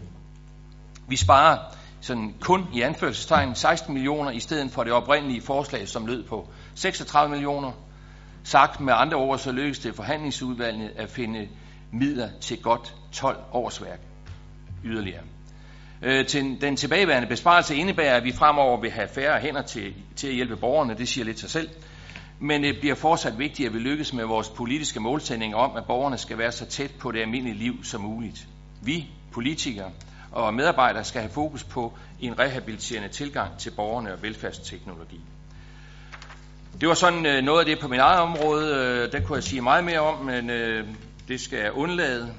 [1.08, 1.58] Vi sparer
[2.00, 6.48] sådan kun i anførselstegn 16 millioner i stedet for det oprindelige forslag, som lød på
[6.74, 7.72] 36 millioner.
[8.46, 11.48] Sagt med andre ord, så lykkedes det forhandlingsudvalget at finde
[11.92, 14.00] midler til godt 12 årsværk
[14.84, 15.22] yderligere.
[16.02, 20.28] Øh, til den tilbageværende besparelse indebærer, at vi fremover vil have færre hænder til, til
[20.28, 20.94] at hjælpe borgerne.
[20.94, 21.68] Det siger lidt sig selv.
[22.40, 26.18] Men det bliver fortsat vigtigt, at vi lykkes med vores politiske målsætning om, at borgerne
[26.18, 28.48] skal være så tæt på det almindelige liv som muligt.
[28.82, 29.90] Vi, politikere
[30.32, 35.20] og medarbejdere, skal have fokus på en rehabiliterende tilgang til borgerne og velfærdsteknologi.
[36.80, 38.74] Det var sådan øh, noget af det på min eget område.
[38.74, 40.86] Øh, der kunne jeg sige meget mere om, men øh,
[41.28, 42.34] det skal jeg undlade.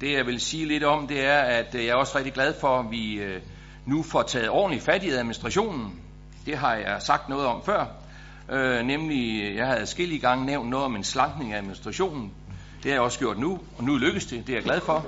[0.00, 2.54] Det jeg vil sige lidt om, det er, at øh, jeg er også rigtig glad
[2.60, 3.40] for, at vi øh,
[3.86, 6.00] nu får taget ordentligt fat i administrationen.
[6.46, 7.86] Det har jeg sagt noget om før.
[8.50, 12.32] Øh, nemlig, jeg havde skille gange nævnt noget om en slankning af administrationen.
[12.82, 14.46] Det har jeg også gjort nu, og nu lykkes det.
[14.46, 15.06] Det er jeg glad for.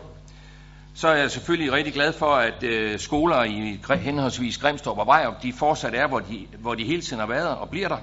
[0.95, 5.43] Så er jeg selvfølgelig rigtig glad for, at øh, skoler i henholdsvis Grimstorp og Vejrup,
[5.43, 7.99] de fortsat er, hvor de, hvor de hele tiden har været og bliver der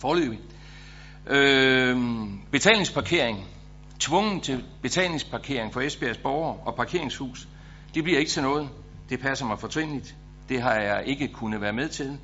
[0.00, 0.38] forløbig.
[1.26, 1.96] Øh,
[2.50, 3.46] betalingsparkering,
[3.98, 7.48] tvungen til betalingsparkering for Esbjergs borgere og parkeringshus,
[7.94, 8.68] det bliver ikke til noget.
[9.10, 10.14] Det passer mig fortrinligt.
[10.48, 12.18] Det har jeg ikke kunne være med til.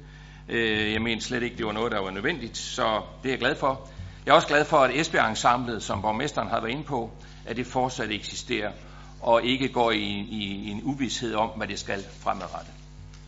[0.48, 3.38] Øh, jeg mener slet ikke, det var noget, der var nødvendigt, så det er jeg
[3.38, 3.88] glad for.
[4.26, 7.10] Jeg er også glad for, at Esbjerg Ensemblet, som borgmesteren har været inde på,
[7.46, 8.72] at det fortsat eksisterer,
[9.20, 12.74] og ikke går i, i, i en uvidshed om, hvad det skal fremadrettet.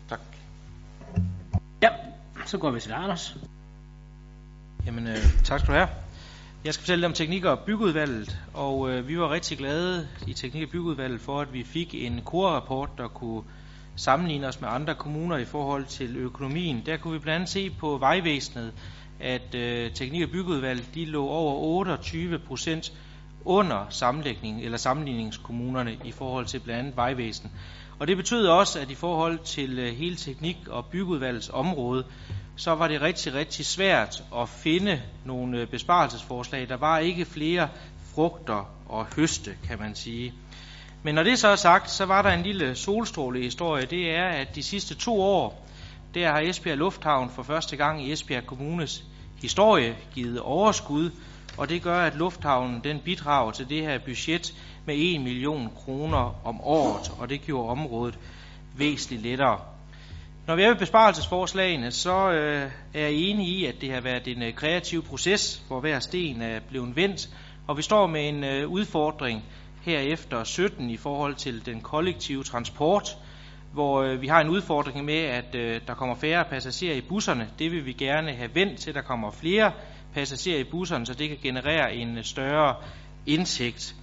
[0.08, 0.20] Tak.
[1.82, 1.88] Ja,
[2.46, 3.36] så går vi til Anders.
[4.86, 5.88] Jamen, øh, tak skal du have.
[6.64, 10.32] Jeg skal fortælle lidt om teknik- og byggeudvalget, og øh, vi var rigtig glade i
[10.32, 13.42] teknik- og byggeudvalget for, at vi fik en core-rapport, der kunne
[13.96, 16.82] sammenligne os med andre kommuner i forhold til økonomien.
[16.86, 18.72] Der kunne vi blandt andet se på vejvæsenet,
[19.20, 22.92] at øh, teknik- og byggeudvalget de lå over 28 procent
[23.44, 27.50] under sammenlægning eller sammenligningskommunerne i forhold til blandt andet vejvæsen.
[27.98, 32.04] Og det betød også, at i forhold til øh, hele teknik- og byggeudvalgets område,
[32.56, 36.68] så var det rigtig, rigtig svært at finde nogle øh, besparelsesforslag.
[36.68, 37.68] Der var ikke flere
[38.14, 40.34] frugter og høste, kan man sige.
[41.02, 43.86] Men når det så er sagt, så var der en lille solstrålehistorie.
[43.86, 45.66] Det er, at de sidste to år,
[46.14, 49.04] der har Esbjerg Lufthavn for første gang i Esbjerg Kommunes
[49.42, 51.10] historie givet overskud,
[51.58, 54.54] og det gør, at lufthavnen den bidrager til det her budget
[54.86, 58.18] med 1 million kroner om året, og det gjorde området
[58.76, 59.73] væsentligt lettere.
[60.46, 64.28] Når vi er ved besparelsesforslagene, så øh, er jeg enig i, at det har været
[64.28, 67.28] en øh, kreativ proces, hvor hver sten er blevet vendt,
[67.66, 69.44] og vi står med en øh, udfordring
[69.82, 73.16] herefter 17 i forhold til den kollektive transport,
[73.72, 77.48] hvor øh, vi har en udfordring med, at øh, der kommer færre passagerer i busserne.
[77.58, 79.72] Det vil vi gerne have vendt til, at der kommer flere
[80.14, 82.74] passagerer i busserne, så det kan generere en øh, større
[83.26, 83.94] indtægt.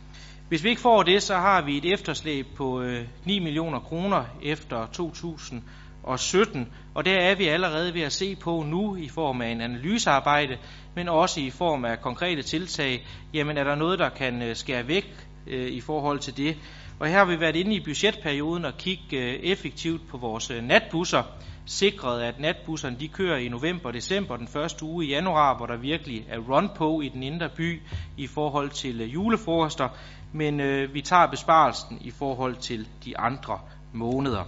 [0.49, 4.25] Hvis vi ikke får det, så har vi et efterslæb på øh, 9 millioner kroner
[4.43, 5.63] efter 2000
[6.03, 9.47] og 17, og der er vi allerede ved at se på nu i form af
[9.47, 10.57] en analysearbejde,
[10.95, 13.07] men også i form af konkrete tiltag.
[13.33, 16.57] Jamen er der noget, der kan øh, skære væk øh, i forhold til det?
[16.99, 20.63] Og her har vi været inde i budgetperioden og kigge øh, effektivt på vores øh,
[20.63, 21.23] natbusser,
[21.65, 25.65] sikret at natbusserne de kører i november og december, den første uge i januar, hvor
[25.65, 27.81] der virkelig er run på i den indre by
[28.17, 29.89] i forhold til øh, julefrokoster,
[30.33, 33.59] men øh, vi tager besparelsen i forhold til de andre
[33.93, 34.43] måneder.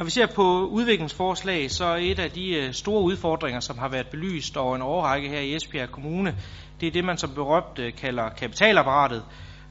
[0.00, 3.88] Når vi ser på udviklingsforslag, så er et af de øh, store udfordringer, som har
[3.88, 6.36] været belyst over en årrække her i Esbjerg Kommune,
[6.80, 9.24] det er det, man som berømt øh, kalder kapitalapparatet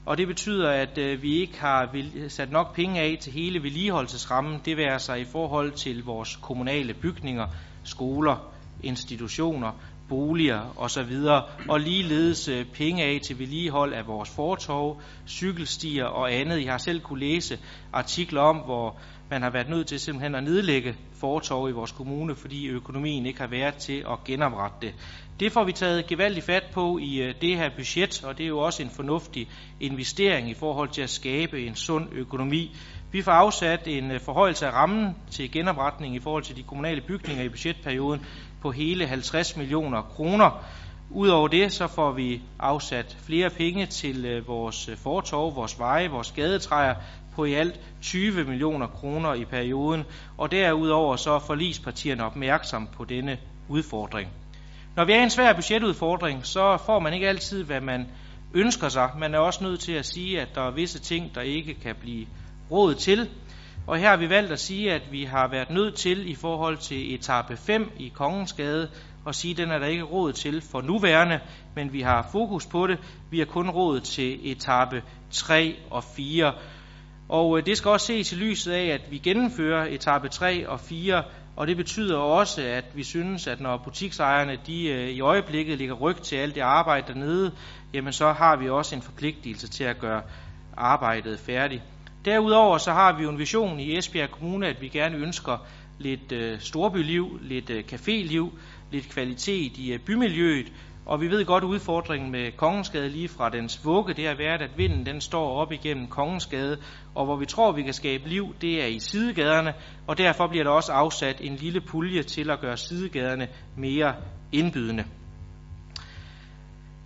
[0.05, 1.89] og det betyder, at øh, vi ikke har
[2.27, 4.61] sat nok penge af til hele vedligeholdelsesrammen.
[4.65, 7.47] Det vil sig i forhold til vores kommunale bygninger,
[7.83, 8.51] skoler,
[8.83, 9.71] institutioner,
[10.09, 11.11] boliger osv.
[11.69, 16.65] Og ligeledes penge af til vedligehold af vores fortov, cykelstier og andet.
[16.65, 17.59] Jeg har selv kunne læse
[17.93, 22.35] artikler om, hvor man har været nødt til simpelthen at nedlægge fortov i vores kommune,
[22.35, 24.93] fordi økonomien ikke har været til at genoprette det.
[25.39, 28.47] Det får vi taget gevaldigt fat på i øh, det her budget, og det er
[28.47, 32.75] jo også en fornuftig investering i forhold til at skabe en sund økonomi.
[33.11, 37.01] Vi får afsat en øh, forhøjelse af rammen til genopretning i forhold til de kommunale
[37.01, 38.25] bygninger i budgetperioden
[38.61, 40.65] på hele 50 millioner kroner.
[41.11, 46.31] Udover det så får vi afsat flere penge til øh, vores fortov, vores veje, vores
[46.31, 46.95] gadetræer
[47.39, 50.03] på i alt 20 millioner kroner i perioden,
[50.37, 53.37] og derudover så er forlispartierne opmærksom på denne
[53.69, 54.29] udfordring.
[54.95, 58.07] Når vi er i en svær budgetudfordring, så får man ikke altid, hvad man
[58.53, 59.09] ønsker sig.
[59.19, 61.95] Man er også nødt til at sige, at der er visse ting, der ikke kan
[62.01, 62.25] blive
[62.71, 63.29] råd til.
[63.87, 66.77] Og her har vi valgt at sige, at vi har været nødt til i forhold
[66.77, 68.89] til etape 5 i Kongensgade,
[69.27, 71.39] at sige, at den er der ikke råd til for nuværende,
[71.75, 72.97] men vi har fokus på det.
[73.31, 76.53] Vi har kun råd til etape 3 og 4.
[77.29, 80.79] Og øh, det skal også ses i lyset af, at vi gennemfører etape 3 og
[80.79, 81.23] 4
[81.59, 85.95] og det betyder også, at vi synes, at når butiksejerne de øh, i øjeblikket ligger
[85.95, 87.51] ryg til alt det arbejde dernede,
[87.93, 90.21] jamen så har vi også en forpligtelse til at gøre
[90.77, 91.81] arbejdet færdigt.
[92.25, 96.31] Derudover så har vi jo en vision i Esbjerg Kommune, at vi gerne ønsker lidt
[96.31, 98.49] øh, storbyliv, lidt caféliv,
[98.91, 100.71] lidt kvalitet i bymiljøet,
[101.09, 104.77] og vi ved godt udfordringen med Kongensgade lige fra dens vugge, det har været, at
[104.77, 106.77] vinden den står op igennem Kongensgade,
[107.15, 109.73] og hvor vi tror, vi kan skabe liv, det er i sidegaderne,
[110.07, 114.13] og derfor bliver der også afsat en lille pulje til at gøre sidegaderne mere
[114.51, 115.03] indbydende.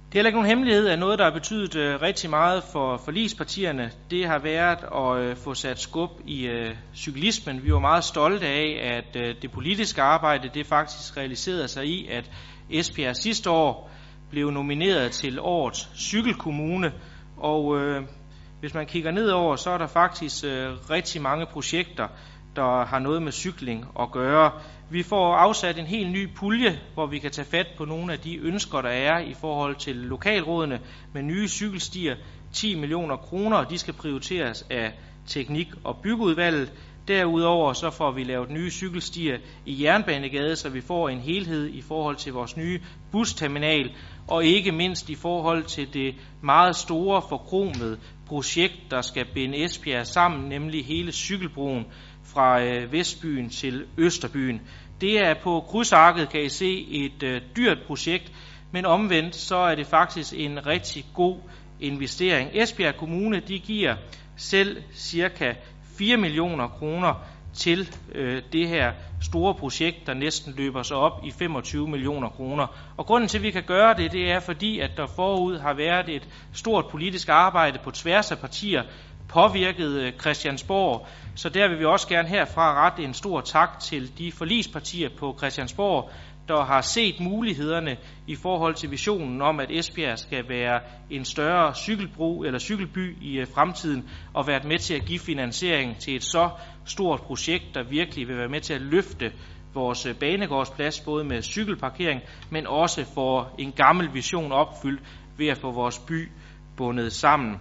[0.10, 2.98] Det er heller ikke nogen hemmelighed, at noget, der har betydet øh, rigtig meget for
[3.06, 7.64] forlispartierne, det har været at øh, få sat skub i øh, cyklismen.
[7.64, 12.08] Vi var meget stolte af, at øh, det politiske arbejde, det faktisk realiserede sig i,
[12.08, 12.32] at
[12.70, 13.93] Esbjerg sidste år
[14.34, 16.92] blev nomineret til årets cykelkommune,
[17.38, 18.04] og øh,
[18.60, 22.08] hvis man kigger nedover, så er der faktisk øh, rigtig mange projekter,
[22.56, 24.52] der har noget med cykling at gøre.
[24.90, 28.20] Vi får afsat en helt ny pulje, hvor vi kan tage fat på nogle af
[28.20, 30.80] de ønsker, der er i forhold til lokalrådene
[31.14, 32.16] med nye cykelstier.
[32.54, 34.94] 10 millioner kroner, de skal prioriteres af
[35.28, 36.74] teknik- og byggeudvalget.
[37.08, 41.82] Derudover så får vi lavet nye cykelstier i Jernbanegade, så vi får en helhed i
[41.82, 42.80] forhold til vores nye
[43.12, 43.92] busterminal,
[44.28, 50.08] og ikke mindst i forhold til det meget store forkromede projekt, der skal binde Esbjerg
[50.08, 51.86] sammen, nemlig hele cykelbroen
[52.24, 54.62] fra øh, Vestbyen til Østerbyen.
[55.02, 58.32] Det er på krydsarket, kan I se, et øh, dyrt projekt,
[58.72, 61.38] men omvendt så er det faktisk en rigtig god
[61.80, 62.50] investering.
[62.54, 63.96] Esbjerg Kommune de giver
[64.36, 65.54] selv cirka
[65.98, 71.32] 4 millioner kroner til øh, det her store projekt, der næsten løber sig op i
[71.32, 72.68] 25 millioner kroner.
[72.98, 75.74] Og grunden til, at vi kan gøre det, det er fordi, at der forud har
[75.74, 78.84] været et stort politisk arbejde på tværs af partier,
[79.30, 81.08] påvirket øh, Christiansborg.
[81.36, 85.36] Så der vil vi også gerne herfra rette en stor tak til de forlispartier på
[85.38, 86.12] Christiansborg,
[86.48, 87.98] der har set mulighederne
[88.28, 93.38] i forhold til visionen om, at Esbjerg skal være en større cykelbro eller cykelby i
[93.38, 96.50] øh, fremtiden, og været med til at give finansiering til et så
[96.86, 99.32] stort projekt, der virkelig vil være med til at løfte
[99.74, 105.02] vores øh, banegårdsplads, både med cykelparkering, men også for en gammel vision opfyldt
[105.38, 106.30] ved at få vores by
[106.78, 107.56] bundet sammen.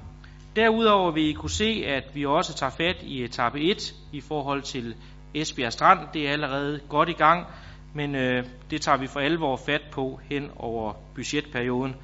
[0.56, 4.62] Derudover vil I kunne se, at vi også tager fat i etape 1 i forhold
[4.62, 4.94] til
[5.34, 5.98] Esbjerg Strand.
[6.14, 7.46] Det er allerede godt i gang
[7.94, 11.96] men øh, det tager vi for alvor fat på hen over budgetperioden.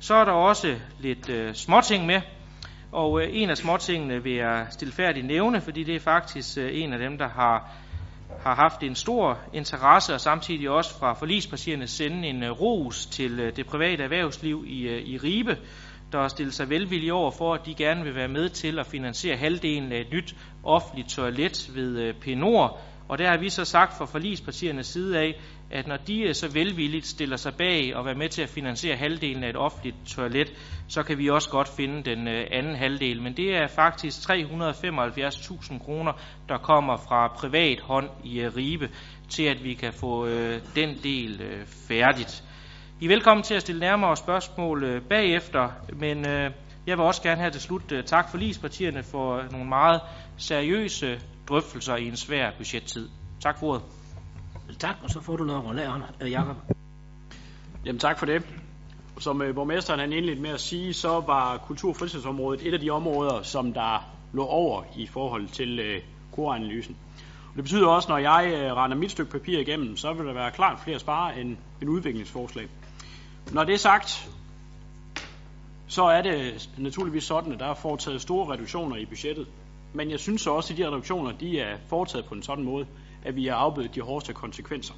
[0.00, 2.20] Så er der også lidt øh, småting med,
[2.92, 6.92] og øh, en af småtingene vil jeg stilfærdigt nævne, fordi det er faktisk øh, en
[6.92, 7.72] af dem, der har,
[8.44, 13.40] har haft en stor interesse, og samtidig også fra forlispartierne sende en øh, ros til
[13.40, 15.56] øh, det private erhvervsliv i, øh, i Ribe,
[16.12, 18.86] der har stillet sig velvillige over for, at de gerne vil være med til at
[18.86, 22.80] finansiere halvdelen af et nyt offentligt toilet ved øh, P-Nord.
[23.08, 25.40] Og der har vi så sagt fra forlispartiernes side af,
[25.70, 28.96] at når de øh, så velvilligt stiller sig bag og være med til at finansiere
[28.96, 30.52] halvdelen af et offentligt toilet,
[30.88, 33.22] så kan vi også godt finde den øh, anden halvdel.
[33.22, 36.12] Men det er faktisk 375.000 kroner,
[36.48, 38.90] der kommer fra privat hånd i øh, Ribe,
[39.28, 40.28] til at vi kan få
[40.74, 41.42] den del
[41.88, 42.44] færdigt.
[43.00, 46.24] I er velkommen til at stille nærmere spørgsmål bagefter, men
[46.86, 50.00] jeg vil også gerne her til slut tak for ligespartierne for nogle meget
[50.36, 53.08] seriøse drøftelser i en svær budgettid.
[53.40, 53.95] Tak for ordet.
[54.78, 56.56] Tak, og så får du noget rolleren, øh, Jakob.
[57.84, 58.42] Jamen tak for det.
[59.18, 62.80] Som øh, borgmesteren han indledte med at sige, så var kultur- og fritidsområdet et af
[62.80, 66.02] de områder, som der lå over i forhold til øh,
[66.32, 66.96] koranalysen.
[67.50, 70.32] Og det betyder også, når jeg øh, render mit stykke papir igennem, så vil der
[70.32, 72.68] være klart flere spare end, end udviklingsforslag.
[73.52, 74.28] Når det er sagt,
[75.86, 79.46] så er det naturligvis sådan, at der er foretaget store reduktioner i budgettet.
[79.92, 82.86] Men jeg synes også, at de reduktioner de er foretaget på en sådan måde,
[83.26, 84.94] at vi har afbødet de hårdeste konsekvenser.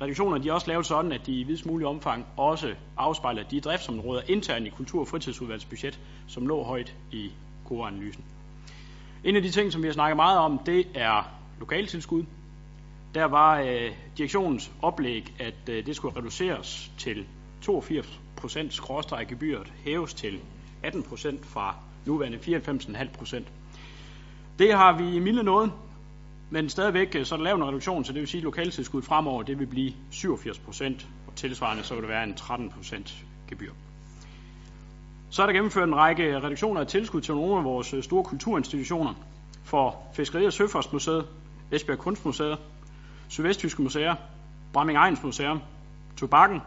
[0.00, 3.60] Reduktioner de er også lavet sådan, at de i videst mulig omfang også afspejler de
[3.60, 7.30] driftsområder internt i Kultur- og Fritidsudvalgets budget, som lå højt i
[7.64, 8.24] koranalysen.
[9.24, 11.30] En af de ting, som vi har snakket meget om, det er
[11.60, 12.24] lokaltilskud.
[13.14, 17.26] Der var øh, direktionens oplæg, at øh, det skulle reduceres til
[17.62, 20.40] 82 procent skråstreg gebyret hæves til
[20.82, 21.76] 18 procent fra
[22.06, 23.46] nuværende 94,5 procent.
[24.58, 25.72] Det har vi i milde noget,
[26.50, 29.02] men stadigvæk øh, så er der lavet en reduktion, så det vil sige, at lokaltilskud
[29.02, 33.24] fremover det vil blive 87 procent, og tilsvarende så vil det være en 13 procent
[33.48, 33.72] gebyr.
[35.30, 38.24] Så er der gennemført en række reduktioner af tilskud til nogle af vores øh, store
[38.24, 39.14] kulturinstitutioner.
[39.64, 41.26] For Fiskeri- og Søfartsmuseet,
[41.72, 42.58] Esbjerg Kunstmuseet,
[43.28, 44.14] Sydvesttyske Museer,
[44.72, 45.60] Bramming Ejens Museum,
[46.16, 46.60] Tobakken,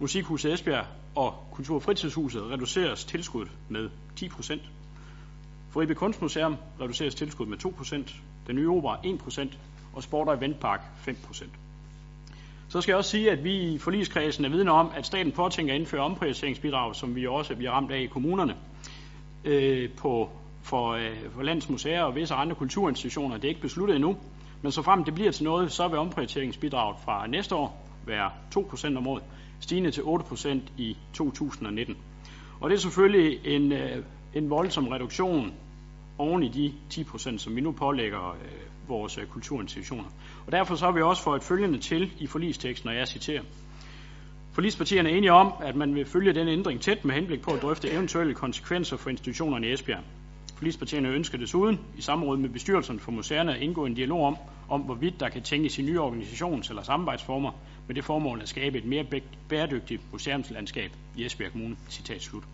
[0.00, 4.62] Musikhuset Esbjerg og Kultur- og Fritidshuset reduceres tilskuddet med 10 procent.
[5.70, 8.14] For Ribe Kunstmuseum reduceres tilskuddet med 2 procent,
[8.46, 9.56] den nye opera 1%,
[9.94, 11.46] og Sport- og Eventpark 5%.
[12.68, 15.74] Så skal jeg også sige, at vi i forligskredsen er vidne om, at staten påtænker
[15.74, 18.54] at indføre omprioriteringsbidrag, som vi også bliver ramt af i kommunerne,
[19.44, 20.30] øh, på,
[20.62, 23.36] for, øh, for landets museer og visse andre kulturinstitutioner.
[23.36, 24.16] Det er ikke besluttet endnu,
[24.62, 28.96] men så frem det bliver til noget, så vil omprioriteringsbidraget fra næste år være 2%
[28.96, 29.22] om året,
[29.60, 31.96] stigende til 8% i 2019.
[32.60, 35.52] Og det er selvfølgelig en, øh, en voldsom reduktion
[36.18, 40.04] oven i de 10 procent, som vi nu pålægger øh, vores øh, kulturinstitutioner.
[40.46, 43.42] Og derfor så har vi også fået følgende til i forlisteksten, og jeg citerer.
[44.52, 47.62] Forlispartierne er enige om, at man vil følge den ændring tæt med henblik på at
[47.62, 50.00] drøfte eventuelle konsekvenser for institutionerne i Esbjerg.
[50.56, 54.36] Forlispartierne ønsker desuden i samråd med bestyrelsen for museerne at indgå en dialog om,
[54.68, 57.50] om hvorvidt der kan tænkes i nye organisations- eller samarbejdsformer
[57.86, 59.04] med det formål at skabe et mere
[59.48, 61.76] bæredygtigt museumslandskab i Esbjerg Kommune.
[61.88, 62.44] Citat slut.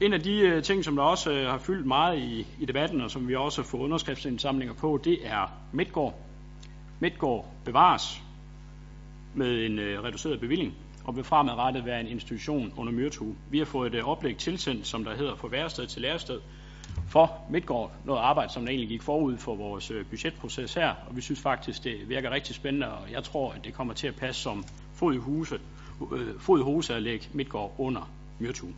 [0.00, 3.00] En af de øh, ting, som der også øh, har fyldt meget i, i debatten,
[3.00, 6.14] og som vi også får underskriftsindsamlinger på, det er Midtgård.
[7.00, 8.22] Midtgård bevares
[9.34, 10.74] med en øh, reduceret bevilling,
[11.04, 13.34] og vil fremadrettet være en institution under Myrtue.
[13.50, 16.40] Vi har fået et uh, oplæg tilsendt, som der hedder fra værested til lærested,
[17.08, 17.92] for Midtgård.
[18.04, 21.84] Noget arbejde, som der egentlig gik forud for vores budgetproces her, og vi synes faktisk,
[21.84, 25.14] det virker rigtig spændende, og jeg tror, at det kommer til at passe som fod
[25.14, 25.58] i huse,
[26.12, 28.74] øh, fod i huse at lægge Midtgård under Myrtue.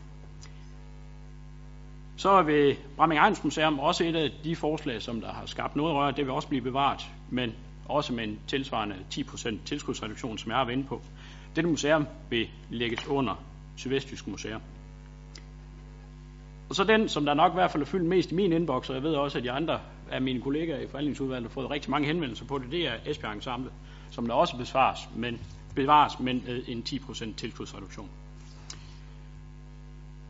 [2.21, 5.95] Så vil Bramming Ejens Museum også et af de forslag, som der har skabt noget
[5.95, 7.01] røre, det vil også blive bevaret,
[7.31, 7.55] men
[7.89, 11.03] også med en tilsvarende 10% tilskudsreduktion, som jeg har været inde på.
[11.57, 13.35] Dette museum vil lægges under
[13.77, 14.61] Sydvestjysk Museum.
[16.69, 18.89] Og så den, som der nok i hvert fald er fyldt mest i min inbox,
[18.89, 21.91] og jeg ved også, at de andre af mine kollegaer i forhandlingsudvalget har fået rigtig
[21.91, 23.71] mange henvendelser på det, det er Esbjerg Ensemble,
[24.11, 25.41] som der også besvares, men,
[25.75, 28.09] bevares, men en 10% tilskudsreduktion.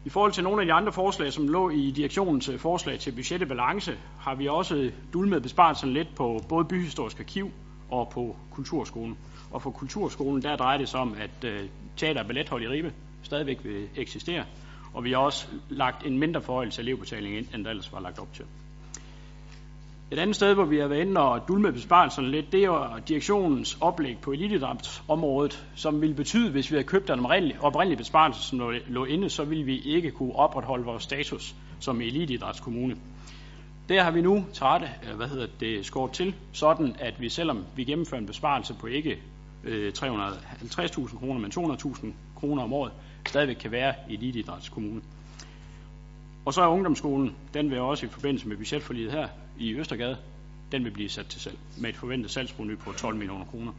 [0.05, 3.13] I forhold til nogle af de andre forslag, som lå i direktionens øh, forslag til
[3.13, 7.51] budgettebalance, har vi også øh, dulmet besparelserne lidt på både Byhistorisk Arkiv
[7.91, 9.19] og på Kulturskolen.
[9.51, 12.93] Og for Kulturskolen, der drejer det sig om, at uh, teater- og ballethold i Ribe
[13.23, 14.45] stadigvæk vil eksistere,
[14.95, 18.01] og vi har også lagt en mindre forhøjelse af elevbetaling ind, end der ellers var
[18.01, 18.45] lagt op til.
[20.13, 23.79] Et andet sted, hvor vi har været inde og dulme besparelserne lidt, det er direktionens
[23.81, 27.27] oplæg på elitidrætsområdet, som ville betyde, hvis vi havde købt den
[27.61, 32.01] oprindelige besparelse, som lå, lå inde, så ville vi ikke kunne opretholde vores status som
[32.01, 32.97] elitidrætskommune.
[33.89, 37.65] Der har vi nu trætte, øh, hvad hedder det, skåret til, sådan at vi, selvom
[37.77, 39.19] vi gennemfører en besparelse på ikke
[39.65, 42.07] øh, 350.000 kroner, men 200.000
[42.37, 42.93] kroner om året,
[43.27, 45.01] stadigvæk kan være elitidrætskommune.
[46.45, 49.29] Og så er ungdomsskolen, den vil også i forbindelse med budgetforliget her
[49.59, 50.17] i Østergade,
[50.73, 53.73] den vil blive sat til salg med et forventet salgsproveny på 12 millioner kroner.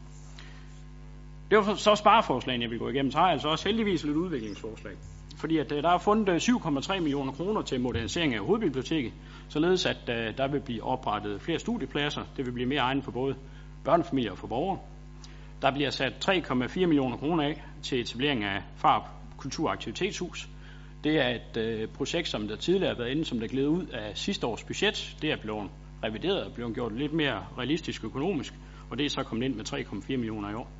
[1.50, 3.12] Det var så spareforslagene, jeg vil gå igennem.
[3.12, 4.94] Så har jeg altså også heldigvis lidt udviklingsforslag.
[5.38, 9.14] Fordi at, øh, der er fundet øh, 7,3 millioner kroner til modernisering af hovedbiblioteket,
[9.50, 12.22] således at uh, der vil blive oprettet flere studiepladser.
[12.38, 13.36] Det vil blive mere egnet for både
[13.84, 14.80] børnefamilier og for borgere.
[15.62, 19.04] Der bliver sat 3,4 millioner kroner af til etablering af Farb
[19.38, 20.50] Kulturaktivitetshus.
[21.04, 23.86] Det er et øh, projekt, som der tidligere har været inde, som der gled ud
[23.86, 25.16] af sidste års budget.
[25.22, 25.70] Det er blevet
[26.04, 28.54] revideret og blevet gjort lidt mere realistisk økonomisk,
[28.90, 30.72] og det er så kommet ind med 3,4 millioner i år.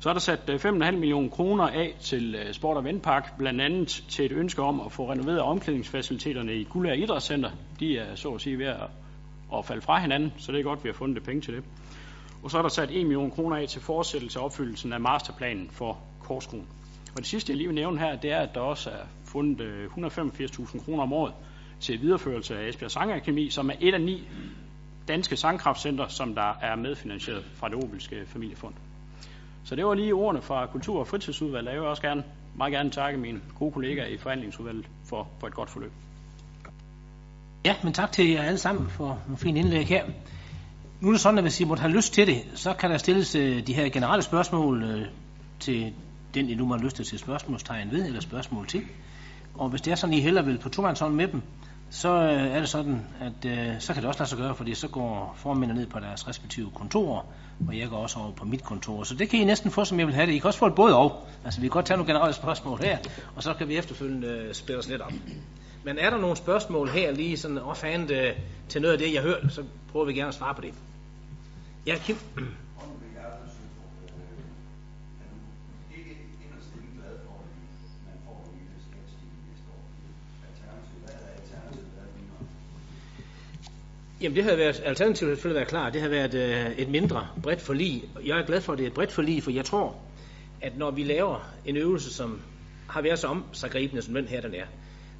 [0.00, 3.60] Så er der sat øh, 5,5 millioner kroner af til øh, Sport- og Vendpark, blandt
[3.60, 7.50] andet til et ønske om at få renoveret omklædningsfaciliteterne i Guldager Idrætscenter.
[7.80, 8.90] De er så at sige ved at,
[9.54, 11.54] at falde fra hinanden, så det er godt, at vi har fundet det penge til
[11.54, 11.64] det.
[12.42, 15.70] Og så er der sat 1 million kroner af til fortsættelse af opfyldelsen af masterplanen
[15.70, 16.66] for Korskronen.
[17.12, 19.60] Og det sidste, jeg lige vil nævne her, det er, at der også er fundet
[19.60, 21.32] øh, 185.000 kroner om året
[21.80, 24.28] til videreførelse af Esbjerg Sangakademi, som er et af ni
[25.08, 28.74] danske sangkraftcenter, som der er medfinansieret fra det Obelske Familiefond.
[29.64, 31.72] Så det var lige ordene fra Kultur- og Fritidsudvalget.
[31.72, 32.24] Jeg vil også gerne,
[32.56, 35.92] meget gerne takke mine gode kollegaer i forhandlingsudvalget for, for et godt forløb.
[37.64, 40.04] Ja, men tak til jer alle sammen for en fin indlæg her.
[41.00, 42.98] Nu er det sådan, at hvis I måtte have lyst til det, så kan der
[42.98, 45.06] stilles øh, de her generelle spørgsmål øh,
[45.60, 45.92] til
[46.34, 48.82] den, I nu har lyst til at spørgsmålstegn ved, eller spørgsmål til.
[49.54, 51.42] Og hvis det er sådan, I heller vil på tomandshånd med dem,
[51.90, 54.74] så øh, er det sådan, at øh, så kan det også lade sig gøre, fordi
[54.74, 57.22] så går formændene ned på deres respektive kontorer,
[57.68, 59.02] og jeg går også over på mit kontor.
[59.02, 60.32] Så det kan I næsten få, som jeg vil have det.
[60.32, 61.28] I kan også få det både og.
[61.44, 62.98] Altså, vi kan godt tage nogle generelle spørgsmål her,
[63.36, 65.12] og så kan vi efterfølgende øh, spille os lidt op.
[65.84, 68.32] Men er der nogle spørgsmål her lige sådan offhand øh,
[68.68, 70.74] til noget af det, jeg hørte, så prøver vi gerne at svare på det.
[71.86, 72.16] Ja, Kim.
[84.20, 87.60] Jamen det havde været, alternativet selvfølgelig været klar, det havde været øh, et mindre bredt
[87.60, 88.04] forlig.
[88.26, 89.96] Jeg er glad for, at det er et bredt forlig, for jeg tror,
[90.60, 92.40] at når vi laver en øvelse, som
[92.88, 93.18] har været
[93.52, 94.66] så gribende som den her den er,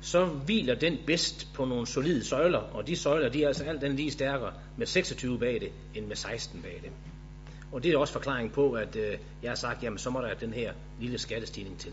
[0.01, 3.81] så hviler den bedst på nogle solide søjler, og de søjler, de er altså alt
[3.81, 6.91] den lige stærkere med 26 bag det, end med 16 bag det.
[7.73, 10.35] Og det er også forklaring på, at øh, jeg har sagt, jamen så må der
[10.35, 11.93] den her lille skattestigning til.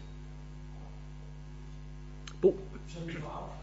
[2.41, 2.59] Bo?
[2.87, 3.56] Så vi får